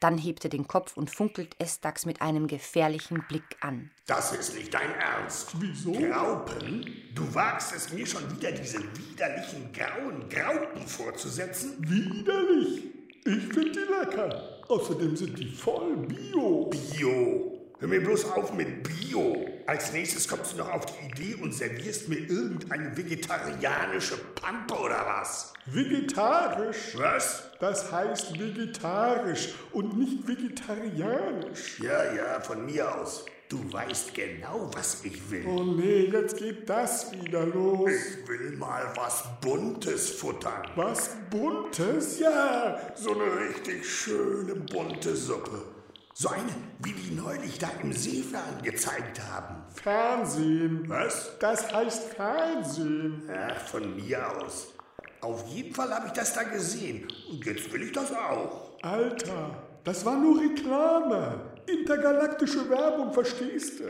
[0.00, 3.90] dann hebt er den Kopf und funkelt S-Dachs mit einem gefährlichen Blick an.
[4.06, 5.52] Das ist nicht dein Ernst.
[5.58, 5.92] Wieso?
[5.92, 6.84] Graupen?
[7.14, 11.76] Du wagst es mir schon wieder diese widerlichen grauen Graupen vorzusetzen?
[11.80, 12.84] Widerlich.
[13.24, 14.60] Ich finde die lecker.
[14.68, 16.70] Außerdem sind die voll Bio.
[16.70, 17.47] Bio.
[17.80, 19.46] Hör mir bloß auf mit Bio.
[19.66, 25.06] Als nächstes kommst du noch auf die Idee und servierst mir irgendeine vegetarische Pampe oder
[25.06, 25.52] was?
[25.66, 26.96] Vegetarisch.
[26.96, 27.44] Was?
[27.60, 31.78] Das heißt vegetarisch und nicht vegetarianisch.
[31.78, 33.24] Ja, ja, von mir aus.
[33.48, 35.46] Du weißt genau, was ich will.
[35.46, 37.90] Oh nee, jetzt geht das wieder los.
[37.90, 40.68] Ich will mal was Buntes futtern.
[40.74, 42.18] Was Buntes?
[42.18, 42.80] Ja.
[42.96, 45.77] So eine richtig schöne bunte Suppe.
[46.20, 46.50] So eine,
[46.82, 49.62] wie die neulich da im Seefern gezeigt haben.
[49.72, 50.82] Fernsehen.
[50.88, 51.38] Was?
[51.38, 53.22] Das heißt Fernsehen.
[53.32, 54.74] Ach, von mir aus.
[55.20, 57.06] Auf jeden Fall habe ich das da gesehen.
[57.30, 58.82] Und jetzt will ich das auch.
[58.82, 61.52] Alter, das war nur Reklame.
[61.68, 63.84] Intergalaktische Werbung, verstehst du?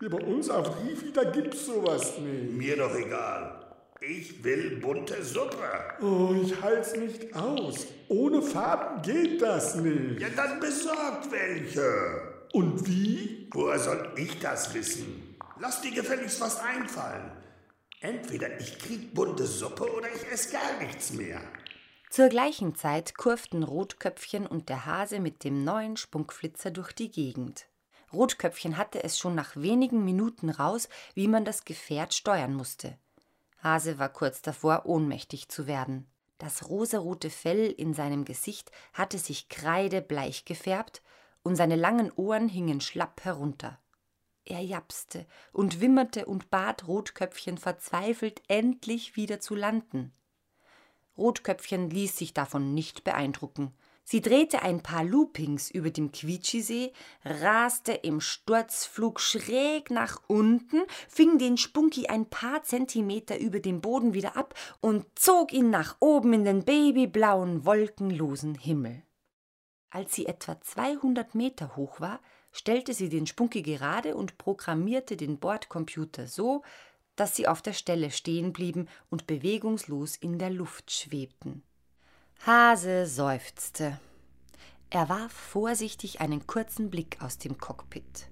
[0.00, 2.54] Hier bei uns auf Rifi, da gibt's sowas nicht.
[2.54, 3.67] Mir doch egal.
[4.00, 5.68] Ich will bunte Suppe.
[6.00, 7.88] Oh, ich halt's nicht aus.
[8.08, 10.20] Ohne Farben geht das nicht.
[10.20, 12.38] Ja, dann besorgt welche.
[12.52, 13.48] Und wie?
[13.52, 15.36] Woher soll ich das wissen?
[15.58, 17.32] Lass dir gefälligst was einfallen.
[18.00, 21.40] Entweder ich krieg bunte Suppe oder ich esse gar nichts mehr.
[22.08, 27.66] Zur gleichen Zeit kurften Rotköpfchen und der Hase mit dem neuen Spunkflitzer durch die Gegend.
[28.12, 32.96] Rotköpfchen hatte es schon nach wenigen Minuten raus, wie man das Gefährt steuern musste.
[33.58, 36.06] Hase war kurz davor, ohnmächtig zu werden.
[36.38, 41.02] Das rosarote Fell in seinem Gesicht hatte sich kreidebleich gefärbt
[41.42, 43.78] und seine langen Ohren hingen schlapp herunter.
[44.44, 50.12] Er japste und wimmerte und bat Rotköpfchen verzweifelt, endlich wieder zu landen.
[51.18, 53.74] Rotköpfchen ließ sich davon nicht beeindrucken.
[54.10, 56.94] Sie drehte ein paar Loopings über dem Quietschisee,
[57.26, 64.14] raste im Sturzflug schräg nach unten, fing den Spunki ein paar Zentimeter über dem Boden
[64.14, 69.02] wieder ab und zog ihn nach oben in den babyblauen, wolkenlosen Himmel.
[69.90, 75.38] Als sie etwa 200 Meter hoch war, stellte sie den Spunki gerade und programmierte den
[75.38, 76.62] Bordcomputer so,
[77.14, 81.62] dass sie auf der Stelle stehen blieben und bewegungslos in der Luft schwebten.
[82.46, 83.98] Hase seufzte.
[84.90, 88.28] Er warf vorsichtig einen kurzen Blick aus dem Cockpit.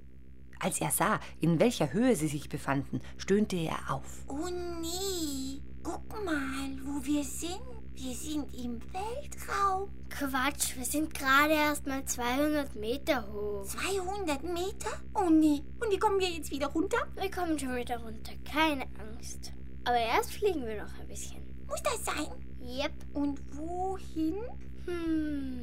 [0.60, 4.24] Als er sah, in welcher Höhe sie sich befanden, stöhnte er auf.
[4.28, 4.48] Oh
[4.80, 7.60] nee, guck mal, wo wir sind.
[7.92, 9.90] Wir sind im Weltraum.
[10.08, 13.64] Quatsch, wir sind gerade erst mal 200 Meter hoch.
[13.64, 14.90] 200 Meter?
[15.14, 16.98] Oh nee, und wie kommen wir jetzt wieder runter?
[17.16, 19.52] Wir kommen schon wieder runter, keine Angst.
[19.84, 21.42] Aber erst fliegen wir noch ein bisschen.
[21.66, 22.45] Muss das sein?
[22.66, 22.92] Yep.
[23.14, 24.34] Und wohin?
[24.86, 25.60] Hm,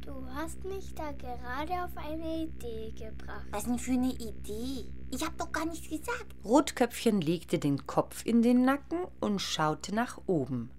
[0.00, 3.46] du hast mich da gerade auf eine Idee gebracht.
[3.50, 4.86] Was denn für eine Idee?
[5.10, 6.34] Ich hab doch gar nichts gesagt.
[6.44, 10.70] Rotköpfchen legte den Kopf in den Nacken und schaute nach oben.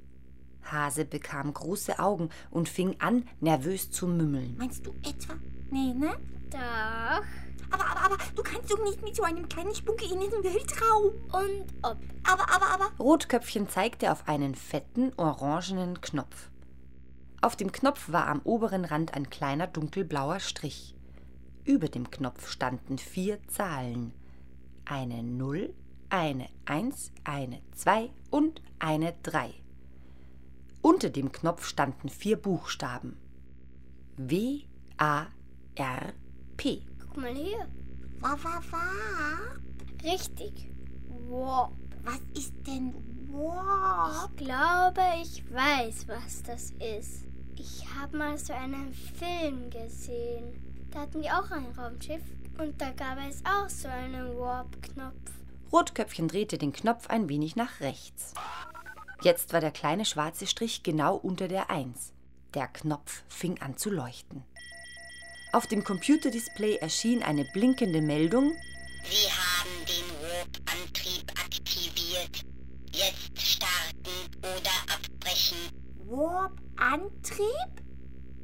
[0.63, 4.55] Hase bekam große Augen und fing an, nervös zu mümmeln.
[4.57, 5.35] Meinst du etwa?
[5.69, 6.17] Nee, ne?
[6.49, 7.46] Doch.
[7.71, 11.13] Aber, aber, aber, du kannst doch nicht mit so einem kleinen Spunke in den Weltraum.
[11.31, 11.97] Und ob.
[12.23, 12.91] Aber, aber, aber.
[12.99, 16.49] Rotköpfchen zeigte auf einen fetten, orangenen Knopf.
[17.41, 20.95] Auf dem Knopf war am oberen Rand ein kleiner dunkelblauer Strich.
[21.65, 24.13] Über dem Knopf standen vier Zahlen.
[24.85, 25.73] Eine Null,
[26.09, 29.53] eine Eins, eine Zwei und eine Drei.
[30.81, 33.17] Unter dem Knopf standen vier Buchstaben.
[34.15, 34.61] W,
[34.97, 35.27] A,
[35.75, 36.13] R,
[36.55, 36.81] P.
[37.17, 37.67] Guck mal hier.
[38.19, 40.07] Wa, wa, wa.
[40.07, 40.69] Richtig.
[41.27, 41.71] Wow.
[42.03, 42.93] Was ist denn
[43.31, 44.29] Warp?
[44.39, 47.25] Ich glaube, ich weiß, was das ist.
[47.55, 50.87] Ich habe mal so einen Film gesehen.
[50.91, 52.21] Da hatten die auch ein Raumschiff
[52.59, 55.31] und da gab es auch so einen Warp-Knopf.
[55.71, 58.35] Rotköpfchen drehte den Knopf ein wenig nach rechts.
[59.23, 62.13] Jetzt war der kleine schwarze Strich genau unter der Eins.
[62.53, 64.43] Der Knopf fing an zu leuchten.
[65.57, 68.51] Auf dem Computerdisplay erschien eine blinkende Meldung.
[69.03, 72.45] Sie haben den Warp-Antrieb aktiviert.
[72.93, 75.57] Jetzt starten oder abbrechen.
[76.05, 77.81] Warp-Antrieb?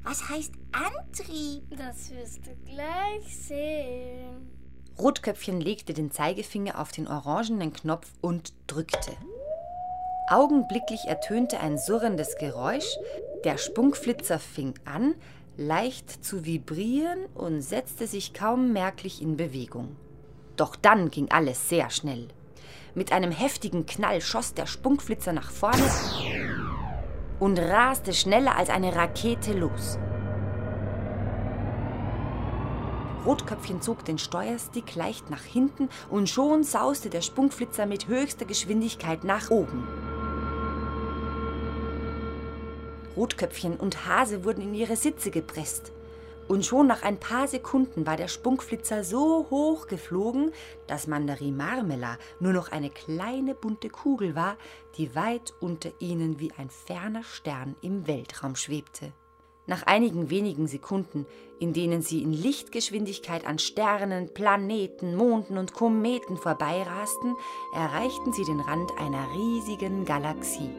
[0.01, 1.65] Was heißt Antrieb?
[1.77, 4.49] Das wirst du gleich sehen.
[4.97, 9.15] Rotköpfchen legte den Zeigefinger auf den orangenen Knopf und drückte.
[10.29, 12.97] Augenblicklich ertönte ein surrendes Geräusch,
[13.43, 15.13] der Spunkflitzer fing an,
[15.57, 19.95] leicht zu vibrieren und setzte sich kaum merklich in Bewegung.
[20.55, 22.27] Doch dann ging alles sehr schnell.
[22.95, 25.83] Mit einem heftigen Knall schoss der Spunkflitzer nach vorne
[27.39, 29.97] und raste schneller als eine Rakete los.
[33.25, 39.23] Rotköpfchen zog den Steuerstick leicht nach hinten und schon sauste der Spunkflitzer mit höchster Geschwindigkeit
[39.23, 39.87] nach oben.
[43.15, 45.91] Rotköpfchen und Hase wurden in ihre Sitze gepresst.
[46.47, 50.51] Und schon nach ein paar Sekunden war der Spunkflitzer so hoch geflogen,
[50.87, 54.57] dass Mandarin Marmela nur noch eine kleine bunte Kugel war,
[54.97, 59.13] die weit unter ihnen wie ein ferner Stern im Weltraum schwebte.
[59.65, 61.25] Nach einigen wenigen Sekunden,
[61.57, 67.35] in denen sie in Lichtgeschwindigkeit an Sternen, Planeten, Monden und Kometen vorbeirasten,
[67.73, 70.69] erreichten sie den Rand einer riesigen Galaxie.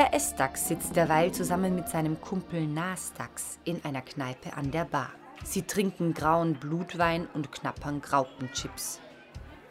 [0.00, 5.10] Der Estax sitzt derweil zusammen mit seinem Kumpel Nastax in einer Kneipe an der Bar.
[5.44, 8.98] Sie trinken grauen Blutwein und knappern Graupenchips.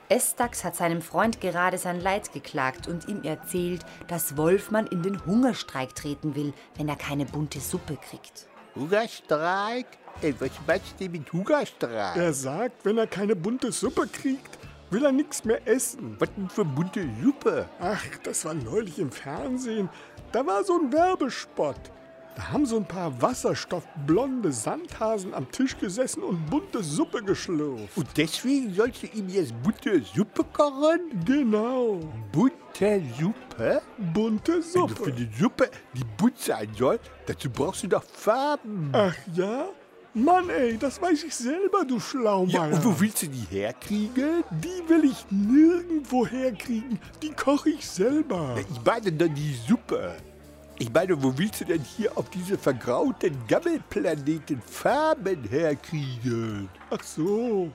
[0.08, 5.26] Estax hat seinem Freund gerade sein Leid geklagt und ihm erzählt, dass Wolfmann in den
[5.26, 8.46] Hungerstreik treten will, wenn er keine bunte Suppe kriegt.
[8.76, 9.88] Hungerstreik?
[10.22, 12.18] Ey, was meinst du mit Hungerstreik?
[12.18, 14.59] Er sagt, wenn er keine bunte Suppe kriegt,
[14.92, 16.16] will er nichts mehr essen.
[16.20, 17.68] Was denn für bunte Suppe?
[17.80, 19.90] Ach, das war neulich im Fernsehen.
[20.32, 21.76] Da war so ein Werbespot.
[22.36, 27.98] Da haben so ein paar wasserstoffblonde Sandhasen am Tisch gesessen und bunte Suppe geschlürft.
[27.98, 31.02] Und deswegen sollst du ihm jetzt bunte Suppe kochen?
[31.26, 32.00] Genau,
[32.32, 33.82] Bunte Suppe?
[34.14, 35.12] bunte Also für Suppe.
[35.12, 38.90] die Suppe, die bunt sein soll, dazu brauchst du doch Farben.
[38.94, 39.68] Ach ja?
[40.14, 42.74] Mann, ey, das weiß ich selber, du Ja, Schlaumeier.
[42.74, 44.44] und wo willst du die herkriegen?
[44.50, 47.00] Die will ich nirgendwo herkriegen.
[47.22, 48.56] Die koche ich selber.
[48.56, 50.16] Ja, ich meine dann die Suppe.
[50.80, 56.70] Ich meine, wo willst du denn hier auf diese vergrauten Gammelplaneten Farben herkriegen?
[56.90, 57.70] Ach so.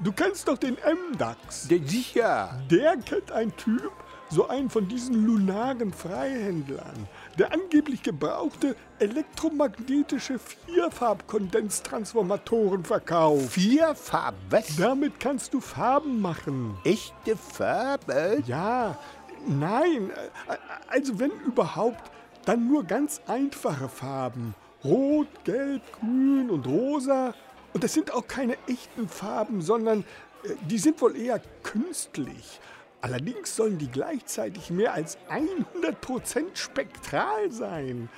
[0.00, 1.68] Du kennst doch den M-Dax.
[1.68, 2.60] Denn sicher.
[2.70, 3.90] Der kennt ein Typ,
[4.30, 13.52] so einen von diesen lunaren Freihändlern, der angeblich gebrauchte elektromagnetische Vierfarbkondenztransformatoren verkauft.
[13.52, 14.76] Vier Farben, was?
[14.76, 16.76] Damit kannst du Farben machen.
[16.84, 18.42] Echte Farben?
[18.46, 18.98] Ja,
[19.46, 20.56] nein, äh,
[20.88, 22.10] also wenn überhaupt,
[22.44, 24.54] dann nur ganz einfache Farben.
[24.84, 27.34] Rot, Gelb, Grün und Rosa.
[27.74, 30.00] Und das sind auch keine echten Farben, sondern
[30.44, 32.60] äh, die sind wohl eher künstlich.
[33.00, 38.08] Allerdings sollen die gleichzeitig mehr als 100% spektral sein.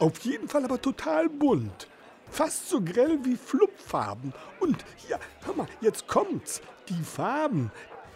[0.00, 1.86] Auf jeden Fall aber total bunt.
[2.30, 4.32] Fast so grell wie Flupfarben.
[4.58, 6.60] Und hier, hör mal, jetzt kommt's.
[6.88, 7.70] Die Farben,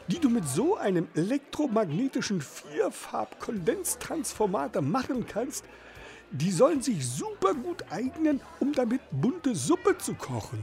[0.09, 5.65] die du mit so einem elektromagnetischen Vierfarbkondenztransformator machen kannst,
[6.31, 10.59] die sollen sich super gut eignen, um damit bunte Suppe zu kochen.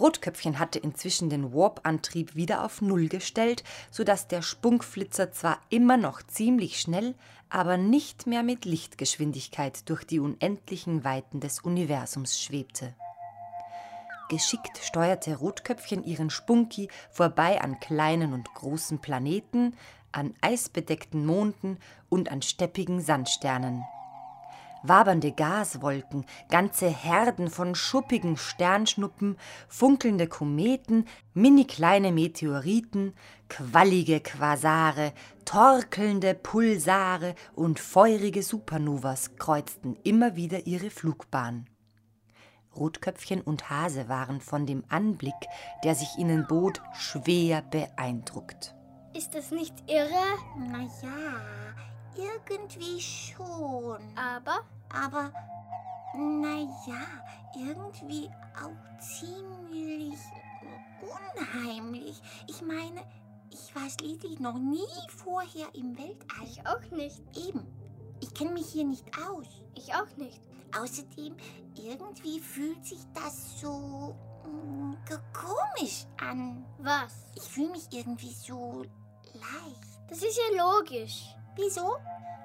[0.00, 6.22] Rotköpfchen hatte inzwischen den Warp-Antrieb wieder auf Null gestellt, sodass der Spunkflitzer zwar immer noch
[6.22, 7.14] ziemlich schnell,
[7.48, 12.94] aber nicht mehr mit Lichtgeschwindigkeit durch die unendlichen Weiten des Universums schwebte.
[14.28, 19.76] Geschickt steuerte Rotköpfchen ihren Spunki vorbei an kleinen und großen Planeten,
[20.12, 21.78] an eisbedeckten Monden
[22.08, 23.84] und an steppigen Sandsternen.
[24.86, 33.14] Wabernde Gaswolken, ganze Herden von schuppigen Sternschnuppen, funkelnde Kometen, mini-kleine Meteoriten,
[33.48, 35.12] quallige Quasare,
[35.46, 41.66] torkelnde Pulsare und feurige Supernovas kreuzten immer wieder ihre Flugbahn.
[42.76, 45.32] Rotköpfchen und Hase waren von dem Anblick,
[45.82, 48.74] der sich ihnen bot, schwer beeindruckt.
[49.14, 50.10] Ist das nicht irre?
[50.58, 51.14] Naja,
[52.16, 53.98] irgendwie schon.
[54.16, 54.60] Aber
[54.92, 55.32] Aber,
[56.16, 57.00] naja,
[57.56, 58.30] irgendwie
[58.62, 60.18] auch ziemlich
[61.02, 62.20] unheimlich.
[62.48, 63.02] Ich meine,
[63.50, 66.44] ich war schließlich noch nie vorher im Weltall.
[66.46, 67.20] ich auch nicht.
[67.36, 67.66] Eben.
[68.20, 69.46] Ich kenne mich hier nicht aus.
[69.74, 70.40] Ich auch nicht.
[70.80, 71.36] Außerdem,
[71.76, 74.14] irgendwie fühlt sich das so
[74.46, 76.64] mm, ge- komisch an.
[76.78, 77.12] Was?
[77.36, 78.82] Ich fühle mich irgendwie so
[79.34, 80.00] leicht.
[80.08, 81.34] Das ist ja logisch.
[81.56, 81.96] Wieso?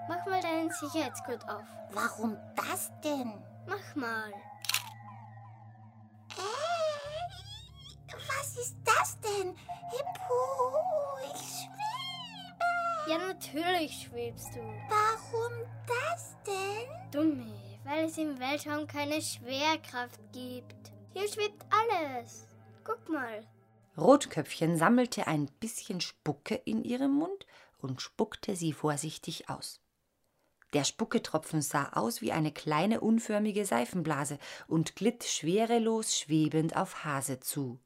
[0.07, 1.63] Mach mal deinen Sicherheitsgurt auf.
[1.91, 3.33] Warum das denn?
[3.67, 4.31] Mach mal.
[6.37, 6.41] Äh,
[8.27, 9.55] was ist das denn?
[9.89, 10.81] Hippo,
[11.33, 13.09] ich schwebe.
[13.09, 14.59] Ja, natürlich schwebst du.
[14.89, 15.53] Warum
[15.87, 17.11] das denn?
[17.11, 20.91] Dumme, weil es im Weltraum keine Schwerkraft gibt.
[21.13, 22.47] Hier schwebt alles.
[22.83, 23.43] Guck mal.
[23.97, 27.45] Rotköpfchen sammelte ein bisschen Spucke in ihrem Mund
[27.79, 29.81] und spuckte sie vorsichtig aus.
[30.73, 34.37] Der Spucketropfen sah aus wie eine kleine unförmige Seifenblase
[34.67, 37.79] und glitt schwerelos schwebend auf Hase zu.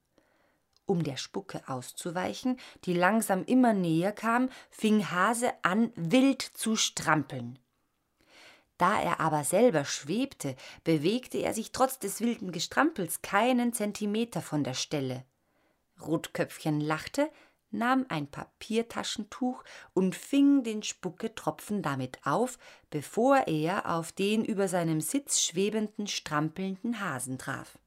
[0.86, 7.58] Um der Spucke auszuweichen, die langsam immer näher kam, fing Hase an, wild zu strampeln.
[8.78, 14.66] Da er aber selber schwebte, bewegte er sich trotz des wilden Gestrampels keinen Zentimeter von
[14.66, 15.24] der Stelle.
[16.02, 17.30] Rotköpfchen lachte,
[17.74, 22.58] nahm ein Papiertaschentuch und fing den Spucketropfen damit auf,
[22.90, 27.78] bevor er auf den über seinem Sitz schwebenden, strampelnden Hasen traf.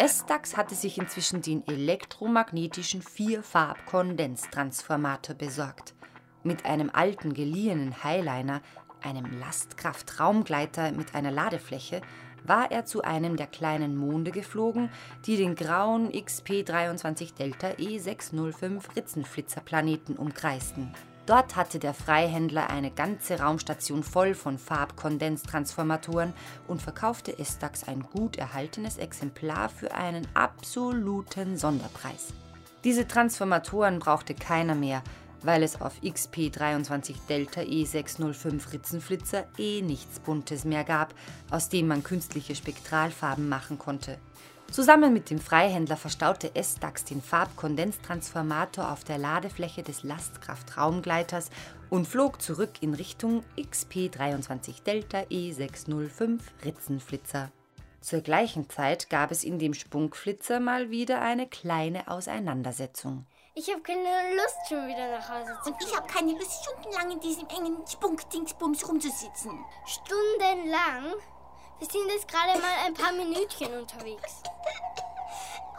[0.00, 5.92] Estax hatte sich inzwischen den elektromagnetischen Vierfarb-Kondenztransformator besorgt.
[6.42, 8.62] Mit einem alten geliehenen Highliner,
[9.02, 12.00] einem Lastkraft-Raumgleiter mit einer Ladefläche,
[12.44, 14.90] war er zu einem der kleinen Monde geflogen,
[15.26, 20.92] die den grauen XP-23 Delta E605 Ritzenflitzerplaneten umkreisten.
[21.26, 26.32] Dort hatte der Freihändler eine ganze Raumstation voll von Farbkondenztransformatoren
[26.66, 32.32] und verkaufte Estax ein gut erhaltenes Exemplar für einen absoluten Sonderpreis.
[32.82, 35.02] Diese Transformatoren brauchte keiner mehr,
[35.42, 41.14] weil es auf XP23 Delta E605 Ritzenflitzer eh nichts Buntes mehr gab,
[41.50, 44.18] aus dem man künstliche Spektralfarben machen konnte.
[44.70, 51.50] Zusammen mit dem Freihändler verstaute S-Dax den Farbkondenstransformator auf der Ladefläche des Lastkraftraumgleiters
[51.90, 57.50] und flog zurück in Richtung XP23 Delta E605 Ritzenflitzer.
[58.00, 63.26] Zur gleichen Zeit gab es in dem Spunkflitzer mal wieder eine kleine Auseinandersetzung.
[63.52, 67.10] Ich habe keine Lust, schon wieder nach Hause zu Und ich habe keine Lust, stundenlang
[67.10, 69.64] in diesem engen Spunk-Dingsbums rumzusitzen.
[69.86, 71.14] Stundenlang?
[71.80, 74.42] Wir sind jetzt gerade mal ein paar Minütchen unterwegs.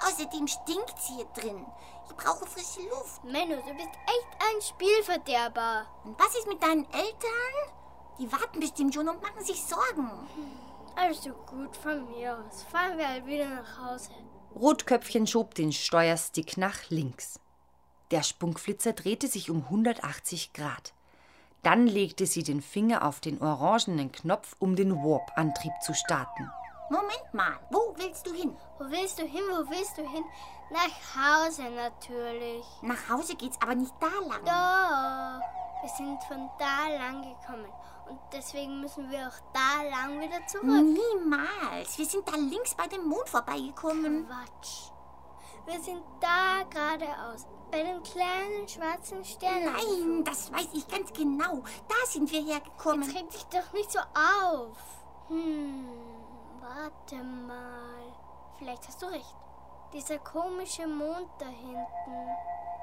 [0.01, 1.65] Außerdem stinkt's hier drin.
[2.09, 3.23] Ich brauche frische Luft.
[3.23, 5.85] Menno, du bist echt ein Spielverderber.
[6.03, 7.53] Und was ist mit deinen Eltern?
[8.19, 10.27] Die warten bestimmt schon und machen sich Sorgen.
[10.95, 12.63] Also gut, von mir aus.
[12.63, 14.09] Fahren wir halt wieder nach Hause.
[14.55, 17.39] Rotköpfchen schob den Steuerstick nach links.
[18.11, 20.93] Der Spunkflitzer drehte sich um 180 Grad.
[21.63, 26.51] Dann legte sie den Finger auf den orangenen Knopf, um den Warp-Antrieb zu starten.
[26.89, 28.53] Moment mal, wo willst du hin?
[28.77, 29.43] Wo willst du hin?
[29.49, 30.25] Wo willst du hin?
[30.71, 32.65] Nach Hause natürlich.
[32.81, 34.43] Nach Hause geht's aber nicht da lang.
[34.43, 35.81] Doch.
[35.81, 37.71] Wir sind von da lang gekommen.
[38.09, 40.65] Und deswegen müssen wir auch da lang wieder zurück.
[40.65, 41.97] Niemals.
[41.97, 44.27] Wir sind da links bei dem Mond vorbeigekommen.
[44.27, 44.90] Quatsch.
[45.65, 47.47] Wir sind da geradeaus.
[47.71, 49.63] Bei dem kleinen schwarzen Stern.
[49.63, 51.63] Nein, das weiß ich ganz genau.
[51.87, 53.03] Da sind wir hergekommen.
[53.03, 54.77] Jetzt reg dich doch nicht so auf.
[55.29, 55.87] Hm,
[56.59, 58.13] warte mal.
[58.57, 59.35] Vielleicht hast du recht.
[59.93, 62.27] Dieser komische Mond da hinten,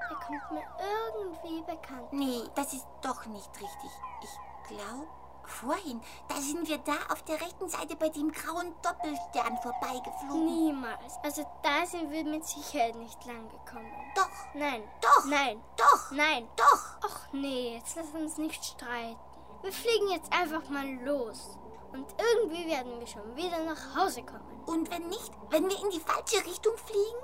[0.09, 2.12] der kommt mir irgendwie bekannt.
[2.12, 3.91] Nee, das ist doch nicht richtig.
[4.22, 5.07] Ich glaube,
[5.49, 10.45] vorhin, da sind wir da auf der rechten Seite bei dem grauen Doppelstern vorbeigeflogen.
[10.47, 11.15] Niemals.
[11.23, 13.91] Also da sind wir mit Sicherheit nicht lang gekommen.
[14.15, 14.83] Doch, Nein.
[15.01, 15.25] Doch.
[15.27, 15.63] Nein.
[15.77, 16.49] doch, Nein.
[16.57, 16.83] doch.
[17.07, 19.19] Ach nee, jetzt lass uns nicht streiten.
[19.63, 21.59] Wir fliegen jetzt einfach mal los.
[21.93, 24.63] Und irgendwie werden wir schon wieder nach Hause kommen.
[24.67, 27.19] Und wenn nicht, wenn wir in die falsche Richtung fliegen?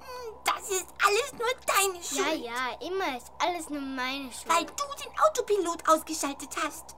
[0.00, 2.44] Hm, Das ist alles nur deine Ja, Schuld.
[2.44, 4.48] ja, immer ist alles nur meine Schuld.
[4.48, 6.96] Weil du den Autopilot ausgeschaltet hast.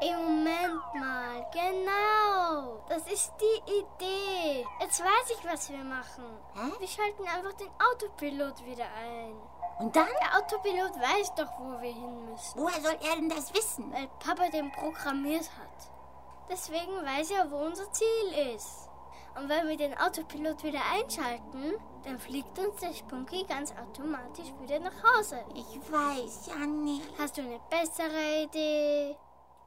[0.00, 2.84] Ey, Moment mal, genau.
[2.88, 4.66] Das ist die Idee.
[4.80, 6.24] Jetzt weiß ich, was wir machen.
[6.54, 6.70] Hä?
[6.78, 9.34] Wir schalten einfach den Autopilot wieder ein.
[9.78, 10.06] Und dann?
[10.20, 13.90] Der Autopilot weiß doch, wo wir hin müssen, Woher soll er denn das wissen?
[13.92, 15.90] weil Papa den programmiert hat.
[16.50, 18.88] Deswegen weiß er, wo unser Ziel ist.
[19.34, 21.74] Und wenn wir den Autopilot wieder einschalten,
[22.04, 25.44] dann fliegt uns der Spunky ganz automatisch wieder nach Hause.
[25.54, 27.06] Ich weiß ja nicht.
[27.18, 29.16] Hast du eine bessere Idee?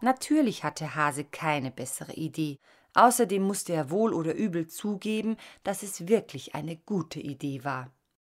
[0.01, 2.59] Natürlich hatte Hase keine bessere Idee.
[2.93, 7.91] Außerdem musste er wohl oder übel zugeben, dass es wirklich eine gute Idee war.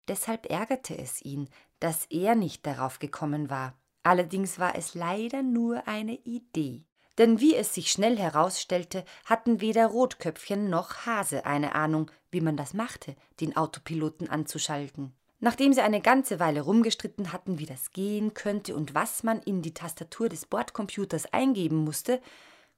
[0.09, 1.49] Deshalb ärgerte es ihn,
[1.81, 3.75] dass er nicht darauf gekommen war.
[4.03, 6.85] Allerdings war es leider nur eine Idee.
[7.19, 12.57] Denn wie es sich schnell herausstellte, hatten weder Rotköpfchen noch Hase eine Ahnung, wie man
[12.57, 15.15] das machte, den Autopiloten anzuschalten.
[15.45, 19.61] Nachdem sie eine ganze Weile rumgestritten hatten, wie das gehen könnte und was man in
[19.61, 22.23] die Tastatur des Bordcomputers eingeben musste,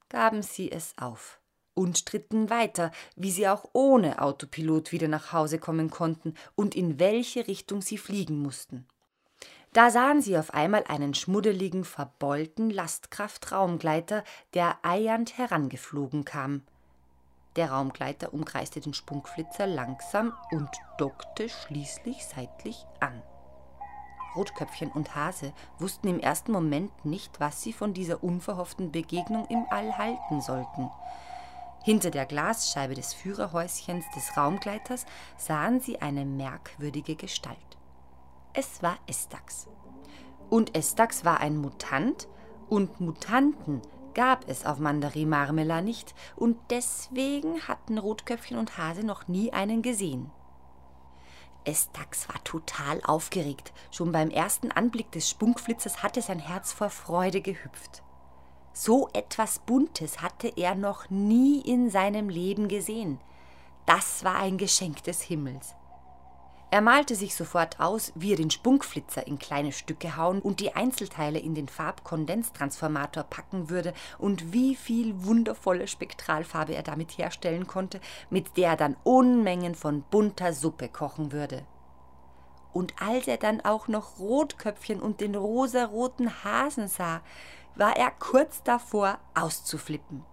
[0.09, 1.39] gaben sie es auf
[1.75, 6.99] und stritten weiter, wie sie auch ohne Autopilot wieder nach Hause kommen konnten und in
[6.99, 8.85] welche Richtung sie fliegen mussten.
[9.73, 16.63] Da sahen sie auf einmal einen schmuddeligen, verbeulten Lastkraft-Raumgleiter, der eiernd herangeflogen kam.
[17.57, 23.23] Der Raumgleiter umkreiste den Spunkflitzer langsam und dockte schließlich seitlich an.
[24.37, 29.65] Rotköpfchen und Hase wussten im ersten Moment nicht, was sie von dieser unverhofften Begegnung im
[29.71, 30.91] All halten sollten.
[31.83, 35.07] Hinter der Glasscheibe des Führerhäuschens des Raumgleiters
[35.39, 37.57] sahen sie eine merkwürdige Gestalt.
[38.53, 39.67] Es war Estax.
[40.51, 42.29] Und Estax war ein Mutant
[42.69, 43.81] und Mutanten
[44.17, 49.83] gab es auf Mandari Marmela nicht und deswegen hatten Rotköpfchen und Hase noch nie einen
[49.83, 50.31] gesehen.
[51.65, 53.75] Estax war total aufgeregt.
[53.91, 58.03] Schon beim ersten Anblick des Spunkflitzers hatte sein Herz vor Freude gehüpft.
[58.73, 63.21] So etwas Buntes hatte er noch nie in seinem Leben gesehen.
[63.85, 65.75] Das war ein Geschenk des Himmels.
[66.71, 70.75] Er malte sich sofort aus, wie er den Spunkflitzer in kleine Stücke hauen und die
[70.75, 78.01] Einzelteile in den Farbkondenstransformator packen würde und wie viel wundervolle Spektralfarbe er damit herstellen konnte,
[78.31, 81.65] mit der er dann Unmengen von bunter Suppe kochen würde.
[82.73, 87.23] Und als er dann auch noch Rotköpfchen und den rosaroten Hasen sah,
[87.77, 90.25] war er kurz davor auszuflippen.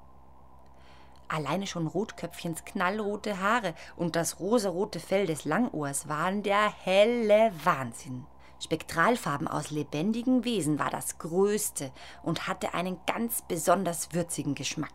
[1.33, 8.27] Alleine schon Rotköpfchens knallrote Haare und das rosarote Fell des Langohrs waren der helle Wahnsinn.
[8.59, 14.93] Spektralfarben aus lebendigen Wesen war das Größte und hatte einen ganz besonders würzigen Geschmack.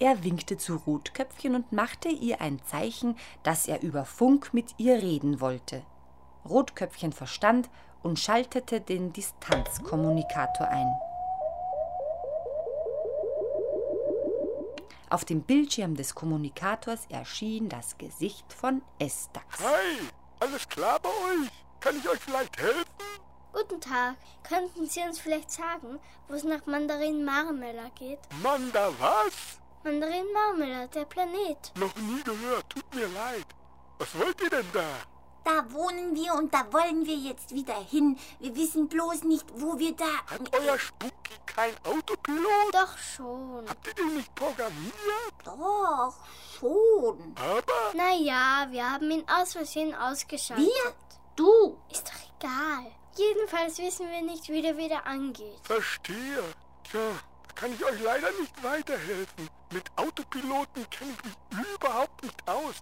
[0.00, 5.02] Er winkte zu Rotköpfchen und machte ihr ein Zeichen, dass er über Funk mit ihr
[5.02, 5.82] reden wollte.
[6.48, 7.68] Rotköpfchen verstand
[8.02, 10.88] und schaltete den Distanzkommunikator ein.
[15.10, 19.58] Auf dem Bildschirm des Kommunikators erschien das Gesicht von Estax.
[19.60, 20.08] Hi,
[20.40, 21.50] alles klar bei euch?
[21.80, 22.84] Kann ich euch vielleicht helfen?
[23.52, 24.16] Guten Tag.
[24.42, 28.18] Könnten Sie uns vielleicht sagen, wo es nach Mandarin Marmela geht?
[28.42, 29.60] Manda was?
[29.84, 31.72] Mandarin Marmela, der Planet.
[31.76, 33.46] Noch nie gehört, tut mir leid.
[33.98, 34.88] Was wollt ihr denn da?
[35.44, 38.18] Da wohnen wir und da wollen wir jetzt wieder hin.
[38.40, 40.26] Wir wissen bloß nicht, wo wir da.
[40.26, 40.78] Hat euer
[41.34, 42.72] Spooky kein Autopilot?
[42.74, 43.68] Doch schon.
[43.68, 44.94] Habt ihr den nicht programmiert?
[45.44, 46.14] Doch,
[46.58, 47.34] schon.
[47.36, 50.66] Aber Naja, wir haben ihn aus Versehen ausgeschaltet.
[50.66, 50.94] Wir?
[51.36, 51.78] Du.
[51.90, 52.90] Ist doch egal.
[53.16, 55.58] Jedenfalls wissen wir nicht, wie der wieder angeht.
[55.62, 56.42] verstehe.
[56.90, 57.00] Tja,
[57.48, 59.48] da kann ich euch leider nicht weiterhelfen.
[59.72, 62.74] Mit Autopiloten kenne ich mich überhaupt nicht aus.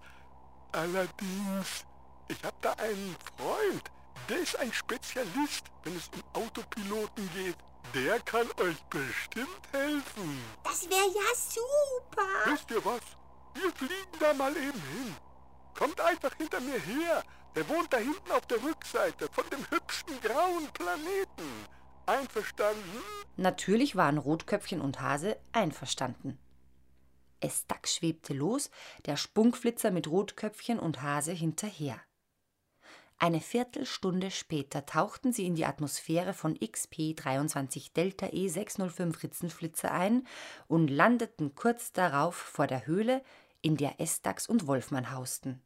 [0.73, 1.85] Allerdings,
[2.29, 3.83] ich habe da einen Freund,
[4.29, 7.57] der ist ein Spezialist, wenn es um Autopiloten geht.
[7.95, 10.41] Der kann euch bestimmt helfen.
[10.65, 12.27] Das wäre ja super.
[12.47, 13.01] Wisst ihr was?
[13.55, 15.15] Wir fliegen da mal eben hin.
[15.75, 17.23] Kommt einfach hinter mir her.
[17.55, 21.67] Der wohnt da hinten auf der Rückseite von dem hübschen grauen Planeten.
[22.07, 23.03] Einverstanden?
[23.37, 26.39] Natürlich waren Rotköpfchen und Hase einverstanden.
[27.41, 28.71] Estax schwebte los,
[29.07, 32.01] der Spunkflitzer mit Rotköpfchen und Hase hinterher.
[33.23, 39.93] Eine Viertelstunde später tauchten sie in die Atmosphäre von XP 23 Delta E 605 Ritzenflitzer
[39.93, 40.27] ein
[40.67, 43.23] und landeten kurz darauf vor der Höhle,
[43.61, 45.63] in der Estax und Wolfmann hausten.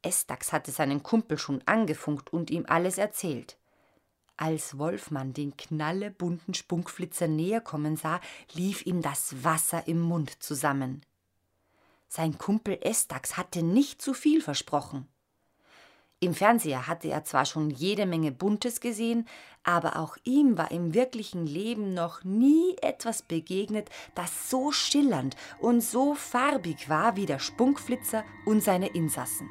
[0.00, 3.58] Estax hatte seinen Kumpel schon angefunkt und ihm alles erzählt.
[4.36, 8.20] Als Wolfmann den knallebunten Spunkflitzer näher kommen sah,
[8.52, 11.00] lief ihm das Wasser im Mund zusammen.
[12.06, 15.08] Sein Kumpel Estax hatte nicht zu viel versprochen.
[16.20, 19.28] Im Fernseher hatte er zwar schon jede Menge Buntes gesehen,
[19.62, 25.80] aber auch ihm war im wirklichen Leben noch nie etwas begegnet, das so schillernd und
[25.80, 29.48] so farbig war wie der Spunkflitzer und seine Insassen.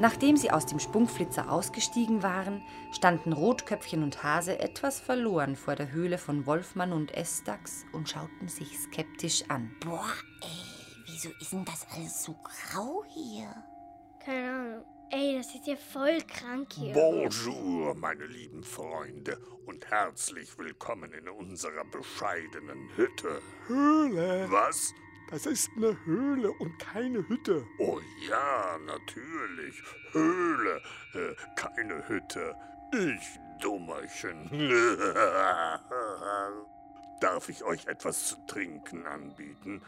[0.00, 5.90] Nachdem sie aus dem Spunkflitzer ausgestiegen waren, standen Rotköpfchen und Hase etwas verloren vor der
[5.90, 9.74] Höhle von Wolfmann und Estax und schauten sich skeptisch an.
[9.84, 13.52] Boah, ey, wieso ist denn das alles so grau hier?
[14.24, 14.84] Keine Ahnung.
[15.10, 16.92] Ey, das ist ja voll krank hier.
[16.92, 23.40] Bonjour, meine lieben Freunde, und herzlich willkommen in unserer bescheidenen Hütte.
[23.66, 24.46] Höhle.
[24.50, 24.92] Was?
[25.30, 27.66] Das ist eine Höhle und keine Hütte.
[27.78, 29.82] Oh ja, natürlich.
[30.12, 30.82] Höhle,
[31.14, 32.54] äh, keine Hütte.
[32.92, 34.48] Ich Dummerchen.
[37.20, 39.82] Darf ich euch etwas zu trinken anbieten?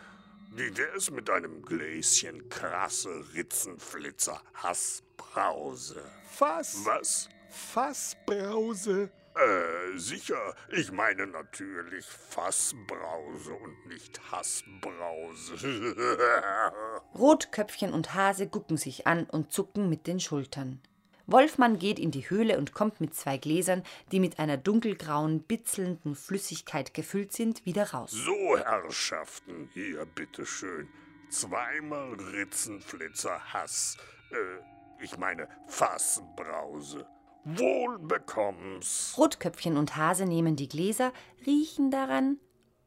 [0.52, 6.04] Wie wär's mit einem Gläschen krasse Ritzenflitzer Hassbrause?
[6.28, 6.84] Fass.
[6.84, 7.28] Was?
[7.48, 9.10] Fassbrause.
[9.34, 10.54] Äh, sicher.
[10.70, 15.54] Ich meine natürlich Fassbrause und nicht Hassbrause.
[17.14, 20.80] Rotköpfchen und Hase gucken sich an und zucken mit den Schultern.
[21.26, 26.16] Wolfmann geht in die Höhle und kommt mit zwei Gläsern, die mit einer dunkelgrauen, bitzelnden
[26.16, 28.10] Flüssigkeit gefüllt sind, wieder raus.
[28.10, 30.88] so, Herrschaften, hier, bitteschön.
[31.30, 33.96] Zweimal Ritzenflitzer Hass.
[34.32, 37.06] Äh, ich meine Fassbrause.
[37.44, 39.14] Wohl bekomm's.
[39.16, 41.12] Rotköpfchen und Hase nehmen die Gläser,
[41.46, 42.38] riechen daran,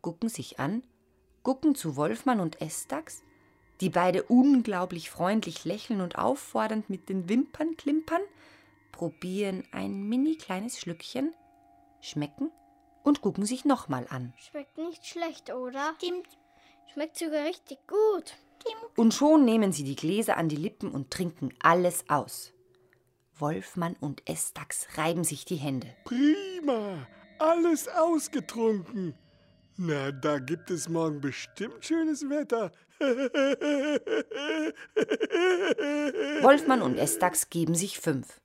[0.02, 0.84] gucken sich an,
[1.42, 3.24] gucken zu Wolfmann und Estax,
[3.82, 8.22] die beide unglaublich freundlich lächeln und auffordernd mit den Wimpern klimpern,
[8.92, 11.34] probieren ein mini kleines Schlückchen,
[12.00, 12.52] schmecken
[13.04, 14.34] und gucken sich nochmal an.
[14.38, 15.96] Schmeckt nicht schlecht, oder?
[15.98, 16.28] Stimmt.
[16.94, 18.36] Schmeckt sogar richtig gut.
[18.96, 22.54] Und schon nehmen sie die Gläser an die Lippen und trinken alles aus.
[23.38, 25.88] Wolfmann und Estax reiben sich die Hände.
[26.04, 27.08] Prima.
[27.40, 29.16] Alles ausgetrunken.
[29.76, 32.72] Na, da gibt es morgen bestimmt schönes Wetter.
[36.44, 38.40] Wolfmann und Estax geben sich fünf.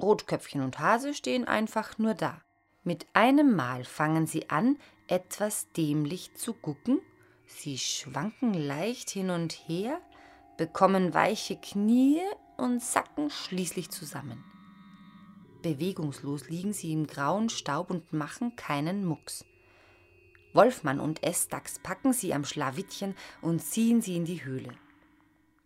[0.00, 2.42] Rotköpfchen und Hase stehen einfach nur da.
[2.82, 7.00] Mit einem Mal fangen sie an, etwas dämlich zu gucken.
[7.46, 10.00] Sie schwanken leicht hin und her,
[10.56, 12.20] bekommen weiche Knie
[12.58, 14.44] und sacken schließlich zusammen.
[15.62, 19.44] Bewegungslos liegen sie im grauen Staub und machen keinen Mucks.
[20.52, 24.74] Wolfmann und Estax packen sie am Schlawittchen und ziehen sie in die Höhle.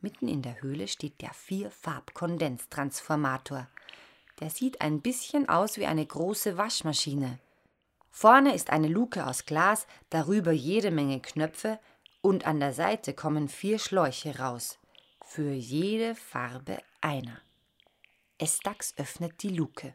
[0.00, 3.68] Mitten in der Höhle steht der Vierfarb-Kondenstransformator.
[4.40, 7.38] Der sieht ein bisschen aus wie eine große Waschmaschine.
[8.10, 11.78] Vorne ist eine Luke aus Glas, darüber jede Menge Knöpfe
[12.20, 14.78] und an der Seite kommen vier Schläuche raus.
[15.34, 17.40] Für jede Farbe einer.
[18.36, 19.94] Estax öffnet die Luke.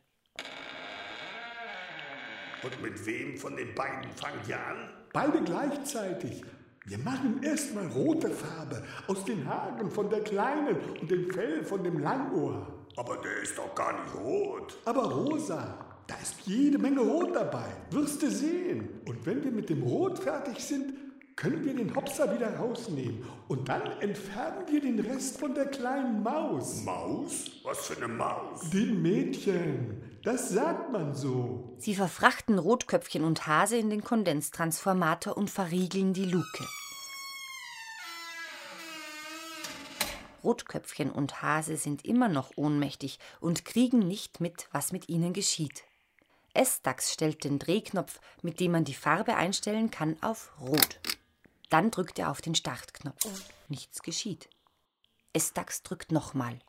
[2.63, 4.89] Und mit wem von den beiden fangt ihr an?
[5.13, 6.43] Beide gleichzeitig.
[6.85, 11.83] Wir machen erstmal rote Farbe aus den Haaren von der Kleinen und dem Fell von
[11.83, 12.87] dem Langohr.
[12.95, 14.75] Aber der ist doch gar nicht rot.
[14.85, 17.75] Aber rosa, da ist jede Menge Rot dabei.
[17.91, 19.01] Wirst du sehen.
[19.05, 20.93] Und wenn wir mit dem Rot fertig sind,
[21.37, 23.23] können wir den Hopser wieder rausnehmen.
[23.47, 26.83] Und dann entfernen wir den Rest von der kleinen Maus.
[26.83, 27.45] Maus?
[27.63, 28.69] Was für eine Maus?
[28.71, 30.19] Den Mädchen.
[30.23, 31.75] Das sagt man so.
[31.77, 36.65] Sie verfrachten Rotköpfchen und Hase in den Kondenstransformator und verriegeln die Luke.
[40.43, 45.83] Rotköpfchen und Hase sind immer noch ohnmächtig und kriegen nicht mit, was mit ihnen geschieht.
[46.55, 50.99] Estax stellt den Drehknopf, mit dem man die Farbe einstellen kann, auf Rot.
[51.69, 53.19] Dann drückt er auf den Startknopf.
[53.67, 54.49] Nichts geschieht.
[55.33, 56.59] Estax drückt nochmal.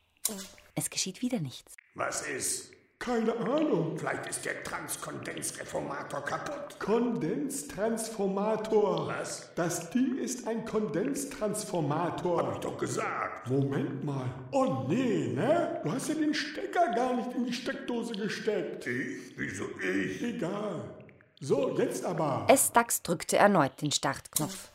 [0.75, 1.77] Es geschieht wieder nichts.
[1.95, 2.71] Was ist?
[2.99, 3.97] Keine Ahnung.
[3.97, 6.77] Vielleicht ist der Transkondensreformator kaputt.
[6.79, 9.07] Kondenstransformator.
[9.07, 9.49] Was?
[9.55, 12.45] Das Ding ist ein Kondenstransformator.
[12.45, 13.49] Hab ich doch gesagt.
[13.49, 14.29] Moment mal.
[14.51, 15.79] Oh nee, ne?
[15.81, 18.85] Du hast ja den Stecker gar nicht in die Steckdose gesteckt.
[18.85, 19.33] Ich?
[19.37, 20.21] Wieso ich?
[20.21, 20.93] Egal.
[21.39, 22.45] So, jetzt aber.
[22.49, 24.73] Estax drückte erneut den Startknopf.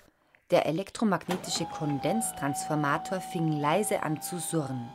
[0.55, 4.89] Der elektromagnetische Kondenstransformator fing leise an zu surren.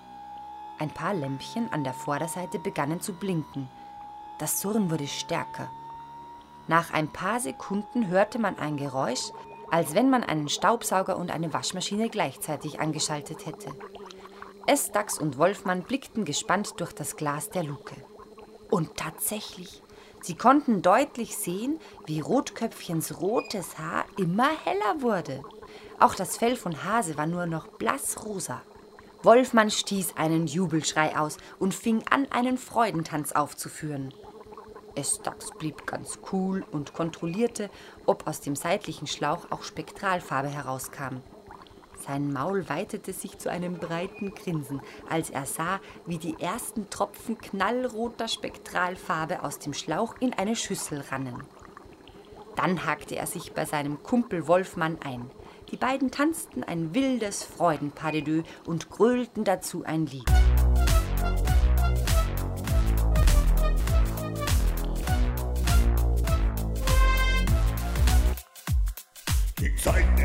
[0.78, 3.68] Ein paar Lämpchen an der Vorderseite begannen zu blinken.
[4.38, 5.70] Das Surren wurde stärker.
[6.70, 9.34] Nach ein paar Sekunden hörte man ein Geräusch,
[9.70, 13.70] als wenn man einen Staubsauger und eine Waschmaschine gleichzeitig angeschaltet hätte.
[14.66, 17.98] Estax und Wolfmann blickten gespannt durch das Glas der Luke.
[18.72, 19.84] Und tatsächlich,
[20.22, 25.44] sie konnten deutlich sehen, wie Rotköpfchens rotes Haar immer heller wurde.
[26.00, 28.62] Auch das Fell von Hase war nur noch blassrosa.
[29.22, 34.14] Wolfmann stieß einen Jubelschrei aus und fing an, einen Freudentanz aufzuführen.
[34.96, 37.70] Estax blieb ganz cool und kontrollierte,
[38.06, 41.18] ob aus dem seitlichen Schlauch auch Spektralfarbe herauskam.
[42.10, 44.82] Sein Maul weitete sich zu einem breiten Grinsen,
[45.12, 51.02] als er sah, wie die ersten Tropfen knallroter Spektralfarbe aus dem Schlauch in eine Schüssel
[51.12, 51.44] rannen.
[52.56, 55.30] Dann hakte er sich bei seinem Kumpel Wolfmann ein.
[55.70, 60.26] Die beiden tanzten ein wildes Freudenpadedö und grölten dazu ein Lied.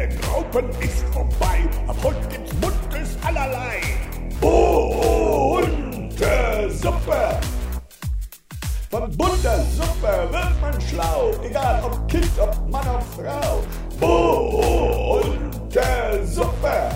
[0.05, 1.68] Zeit der Graupen ist vorbei.
[1.86, 3.80] Ab heute gibt's buntes allerlei.
[4.40, 5.80] Bunte
[6.70, 7.40] Suppe.
[8.90, 11.32] Von bunter Suppe wird man schlau.
[11.44, 13.62] Egal ob Kind, ob Mann, ob Frau.
[14.00, 15.82] Bunte
[16.26, 16.90] Suppe.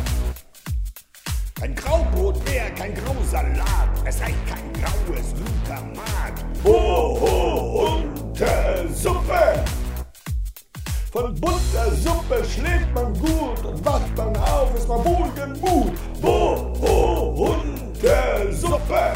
[1.58, 3.88] Kein Graubrot mehr, kein Grausalat.
[4.04, 6.44] Es reicht kein graues Glutamat.
[6.62, 8.48] Bunte
[8.94, 9.64] Suppe.
[11.10, 15.94] Von bunter Suppe schläft man gut und wacht man auf, ist man wohlgemut.
[16.20, 19.14] Bunte Suppe.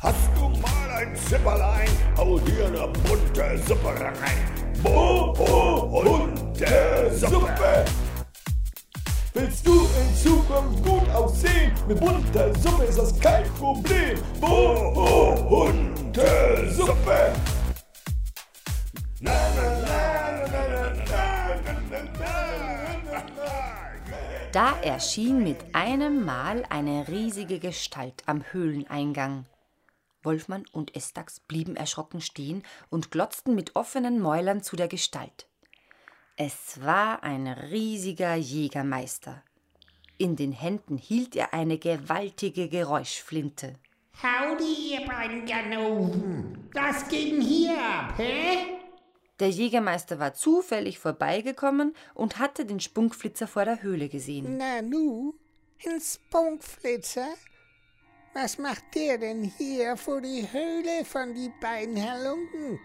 [0.00, 1.90] Hast du mal ein Zipperlein?
[2.16, 4.48] Hau dir eine bunte Suppe rein.
[4.82, 5.44] Bunte
[7.14, 7.84] Suppe.
[9.34, 11.72] Willst du in Zukunft gut aussehen?
[11.86, 14.18] Mit bunter Suppe ist das kein Problem.
[14.40, 16.26] Bunte
[16.70, 16.94] Suppe.
[16.96, 17.57] Na,
[24.52, 29.46] Da erschien mit einem Mal eine riesige Gestalt am Höhleneingang.
[30.22, 35.48] Wolfmann und Estax blieben erschrocken stehen und glotzten mit offenen Mäulern zu der Gestalt.
[36.36, 39.42] Es war ein riesiger Jägermeister.
[40.16, 43.74] In den Händen hielt er eine gewaltige Geräuschflinte.
[44.22, 46.68] Howdy, ihr beiden Ganoven.
[46.72, 48.77] Was denn hier ab, hä?
[49.40, 54.56] Der Jägermeister war zufällig vorbeigekommen und hatte den Spunkflitzer vor der Höhle gesehen.
[54.58, 55.34] Na nu,
[55.86, 57.28] ein Spunkflitzer?
[58.34, 62.80] Was macht der denn hier vor die Höhle von die beiden Halunken?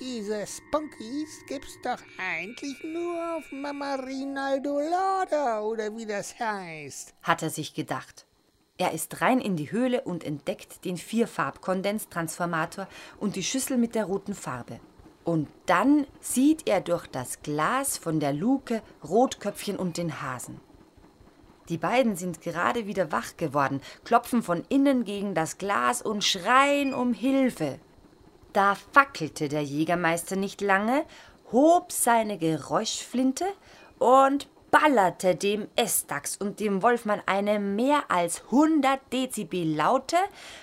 [0.00, 7.14] Diese Spunkies gibt's doch eigentlich nur auf Mama Rinaldo Lauder oder wie das heißt.
[7.22, 8.26] hat er sich gedacht.
[8.78, 12.88] Er ist rein in die Höhle und entdeckt den Vierfarb-Kondenstransformator
[13.20, 14.80] und die Schüssel mit der roten Farbe.
[15.24, 20.60] Und dann sieht er durch das Glas von der Luke Rotköpfchen und den Hasen.
[21.68, 26.92] Die beiden sind gerade wieder wach geworden, klopfen von innen gegen das Glas und schreien
[26.92, 27.78] um Hilfe.
[28.52, 31.04] Da fackelte der Jägermeister nicht lange,
[31.52, 33.46] hob seine Geräuschflinte
[33.98, 40.16] und ballerte dem Estax und dem Wolfmann eine mehr als 100 Dezibel laute,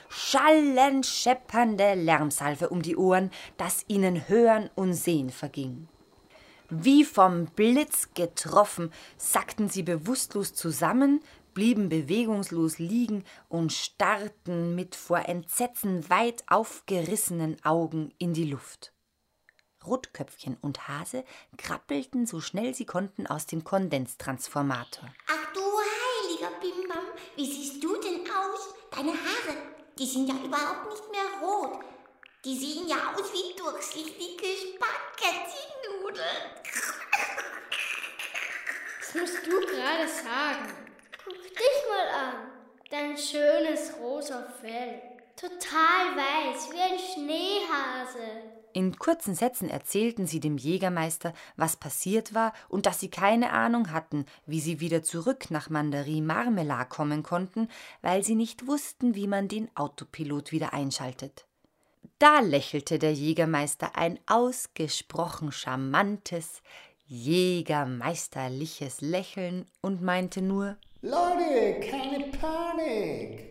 [0.10, 5.88] schallend scheppernde Lärmsalve um die Ohren, dass ihnen Hören und Sehen verging.
[6.72, 11.22] Wie vom Blitz getroffen, sackten sie bewusstlos zusammen,
[11.54, 18.92] blieben bewegungslos liegen und starrten mit vor Entsetzen weit aufgerissenen Augen in die Luft.
[19.86, 21.24] Rotköpfchen und Hase
[21.58, 25.10] krabbelten so schnell sie konnten aus dem Kondenstransformator.
[25.28, 27.06] Ach du heiliger Bimbam,
[27.36, 28.74] wie siehst du denn aus?
[28.92, 29.58] Deine Haare,
[29.98, 31.80] die sind ja überhaupt nicht mehr rot.
[32.46, 36.26] Die sehen ja aus wie durchsichtige Spaghetti-Nudeln.
[39.12, 40.72] Das musst du gerade sagen.
[41.24, 42.52] Guck dich mal an.
[42.92, 45.02] Dein schönes rosa Fell.
[45.36, 48.59] Total weiß, wie ein Schneehase.
[48.74, 53.92] In kurzen Sätzen erzählten sie dem Jägermeister, was passiert war und dass sie keine Ahnung
[53.92, 57.68] hatten, wie sie wieder zurück nach Mandarin Marmelade kommen konnten,
[58.02, 61.48] weil sie nicht wussten, wie man den Autopilot wieder einschaltet.
[62.20, 66.62] Da lächelte der Jägermeister ein ausgesprochen charmantes,
[67.08, 73.49] jägermeisterliches Lächeln und meinte nur Leute, keine Panik.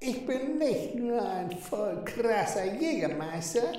[0.00, 3.72] Ich bin nicht nur ein voll krasser Jägermeister,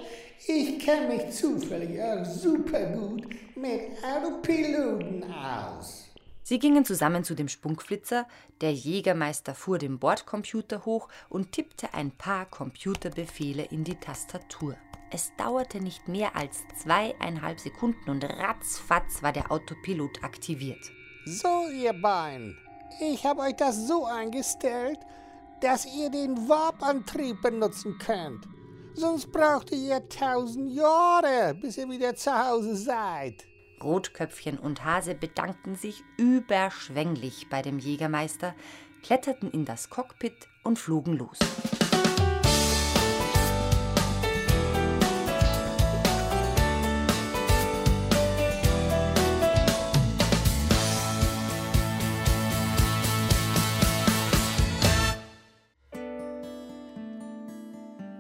[0.48, 6.10] ich kenne mich zufällig auch super gut mit Autopiloten aus.
[6.44, 8.28] Sie gingen zusammen zu dem Spunkflitzer,
[8.60, 14.76] der Jägermeister fuhr den Bordcomputer hoch und tippte ein paar Computerbefehle in die Tastatur.
[15.12, 20.92] Es dauerte nicht mehr als zweieinhalb Sekunden und ratzfatz war der Autopilot aktiviert.
[21.26, 22.58] So, ihr Bein,
[23.00, 25.00] ich habe euch das so eingestellt,
[25.62, 28.48] dass ihr den Warp-Antrieb benutzen könnt.
[28.94, 33.46] Sonst braucht ihr tausend Jahre, bis ihr wieder zu Hause seid.
[33.82, 38.54] Rotköpfchen und Hase bedankten sich überschwänglich bei dem Jägermeister,
[39.04, 41.40] kletterten in das Cockpit und flogen los.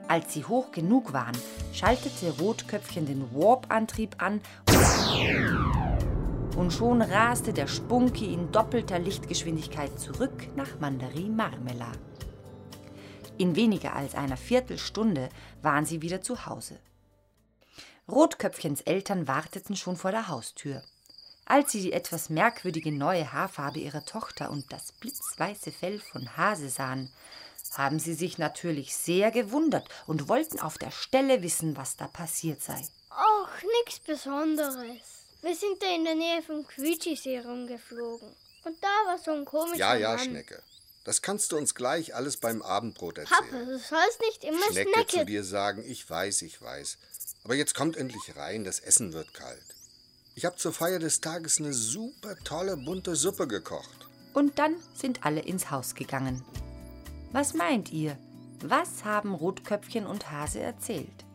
[0.09, 1.37] Als sie hoch genug waren,
[1.71, 4.41] schaltete Rotköpfchen den Warp-Antrieb an
[6.57, 11.99] und schon raste der Spunki in doppelter Lichtgeschwindigkeit zurück nach Mandarin Marmelade.
[13.37, 15.29] In weniger als einer Viertelstunde
[15.61, 16.79] waren sie wieder zu Hause.
[18.11, 20.81] Rotköpfchens Eltern warteten schon vor der Haustür.
[21.45, 26.69] Als sie die etwas merkwürdige neue Haarfarbe ihrer Tochter und das blitzweiße Fell von Hase
[26.69, 27.11] sahen,
[27.77, 32.61] haben sie sich natürlich sehr gewundert und wollten auf der Stelle wissen, was da passiert
[32.61, 32.81] sei.
[33.11, 33.49] Och,
[33.79, 34.75] nichts Besonderes.
[35.41, 38.27] Wir sind da in der Nähe vom Quietschi-See rumgeflogen.
[38.65, 40.25] Und da war so ein komischer Ja, ja, Mann.
[40.25, 40.61] Schnecke.
[41.05, 43.39] Das kannst du uns gleich alles beim Abendbrot erzählen.
[43.49, 45.17] Papa, du sollst nicht immer Schnecke, Schnecke.
[45.19, 46.97] zu dir sagen, ich weiß, ich weiß.
[47.45, 49.63] Aber jetzt kommt endlich rein, das Essen wird kalt.
[50.35, 54.07] Ich habe zur Feier des Tages eine super tolle bunte Suppe gekocht.
[54.33, 56.43] Und dann sind alle ins Haus gegangen.
[57.31, 58.17] Was meint ihr?
[58.63, 61.25] Was haben Rotköpfchen und Hase erzählt?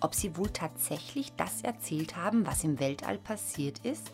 [0.00, 4.10] Ob sie wohl tatsächlich das erzählt haben, was im Weltall passiert ist?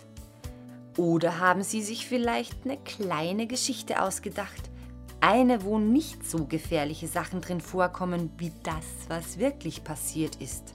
[0.96, 4.70] Oder haben sie sich vielleicht eine kleine Geschichte ausgedacht?
[5.20, 10.74] Eine, wo nicht so gefährliche Sachen drin vorkommen wie das, was wirklich passiert ist.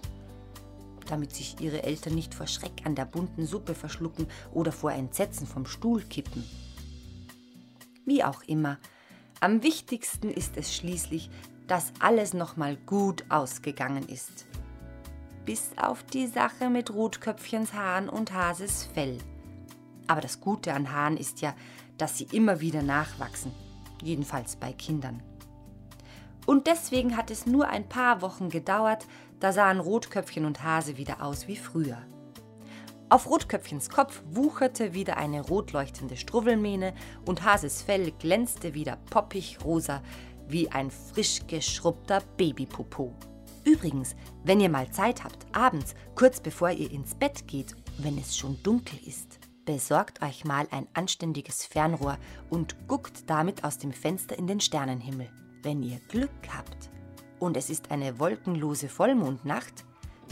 [1.07, 5.45] Damit sich ihre Eltern nicht vor Schreck an der bunten Suppe verschlucken oder vor Entsetzen
[5.45, 6.45] vom Stuhl kippen.
[8.05, 8.77] Wie auch immer,
[9.41, 11.31] am wichtigsten ist es schließlich,
[11.67, 14.45] dass alles nochmal gut ausgegangen ist.
[15.45, 19.17] Bis auf die Sache mit Rotköpfchens Haaren und Hases Fell.
[20.05, 21.55] Aber das Gute an Haaren ist ja,
[21.97, 23.51] dass sie immer wieder nachwachsen.
[24.03, 25.23] Jedenfalls bei Kindern.
[26.45, 29.07] Und deswegen hat es nur ein paar Wochen gedauert,
[29.39, 31.97] da sahen Rotköpfchen und Hase wieder aus wie früher.
[33.12, 36.93] Auf Rotköpfchens Kopf wucherte wieder eine rot leuchtende Struwwelmähne
[37.26, 40.01] und Hases Fell glänzte wieder poppig rosa
[40.47, 43.14] wie ein frisch geschrubbter Babypopo.
[43.66, 48.38] Übrigens, wenn ihr mal Zeit habt, abends, kurz bevor ihr ins Bett geht, wenn es
[48.38, 52.18] schon dunkel ist, besorgt euch mal ein anständiges Fernrohr
[52.49, 55.30] und guckt damit aus dem Fenster in den Sternenhimmel.
[55.64, 56.89] Wenn ihr Glück habt
[57.39, 59.84] und es ist eine wolkenlose Vollmondnacht,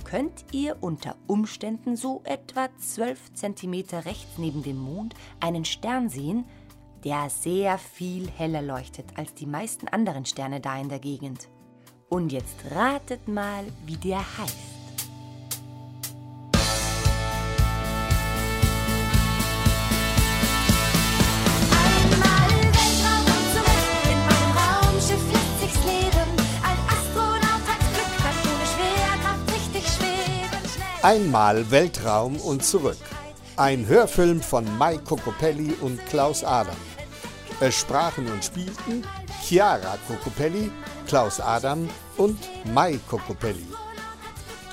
[0.04, 3.74] könnt ihr unter Umständen so etwa 12 cm
[4.06, 6.46] rechts neben dem Mond einen Stern sehen,
[7.04, 11.50] der sehr viel heller leuchtet als die meisten anderen Sterne da in der Gegend.
[12.10, 14.79] Und jetzt ratet mal, wie der heißt.
[31.02, 32.98] Einmal Weltraum und zurück.
[33.56, 36.76] Ein Hörfilm von Mai Cocopelli und Klaus Adam.
[37.62, 39.06] Es sprachen und spielten
[39.42, 40.70] Chiara Cocopelli,
[41.08, 42.38] Klaus Adam und
[42.74, 43.66] Mai Cocopelli.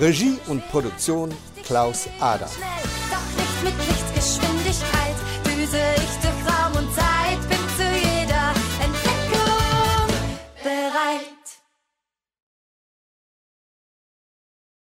[0.01, 1.33] Regie und Produktion
[1.65, 2.51] Klaus Adam.
[2.51, 5.15] Doch nichts mit Lichtgeschwindigkeit,
[5.45, 8.53] düse ich durch Raum und Zeit, bin zu jeder
[8.83, 10.09] Entdeckung
[10.65, 11.36] bereit.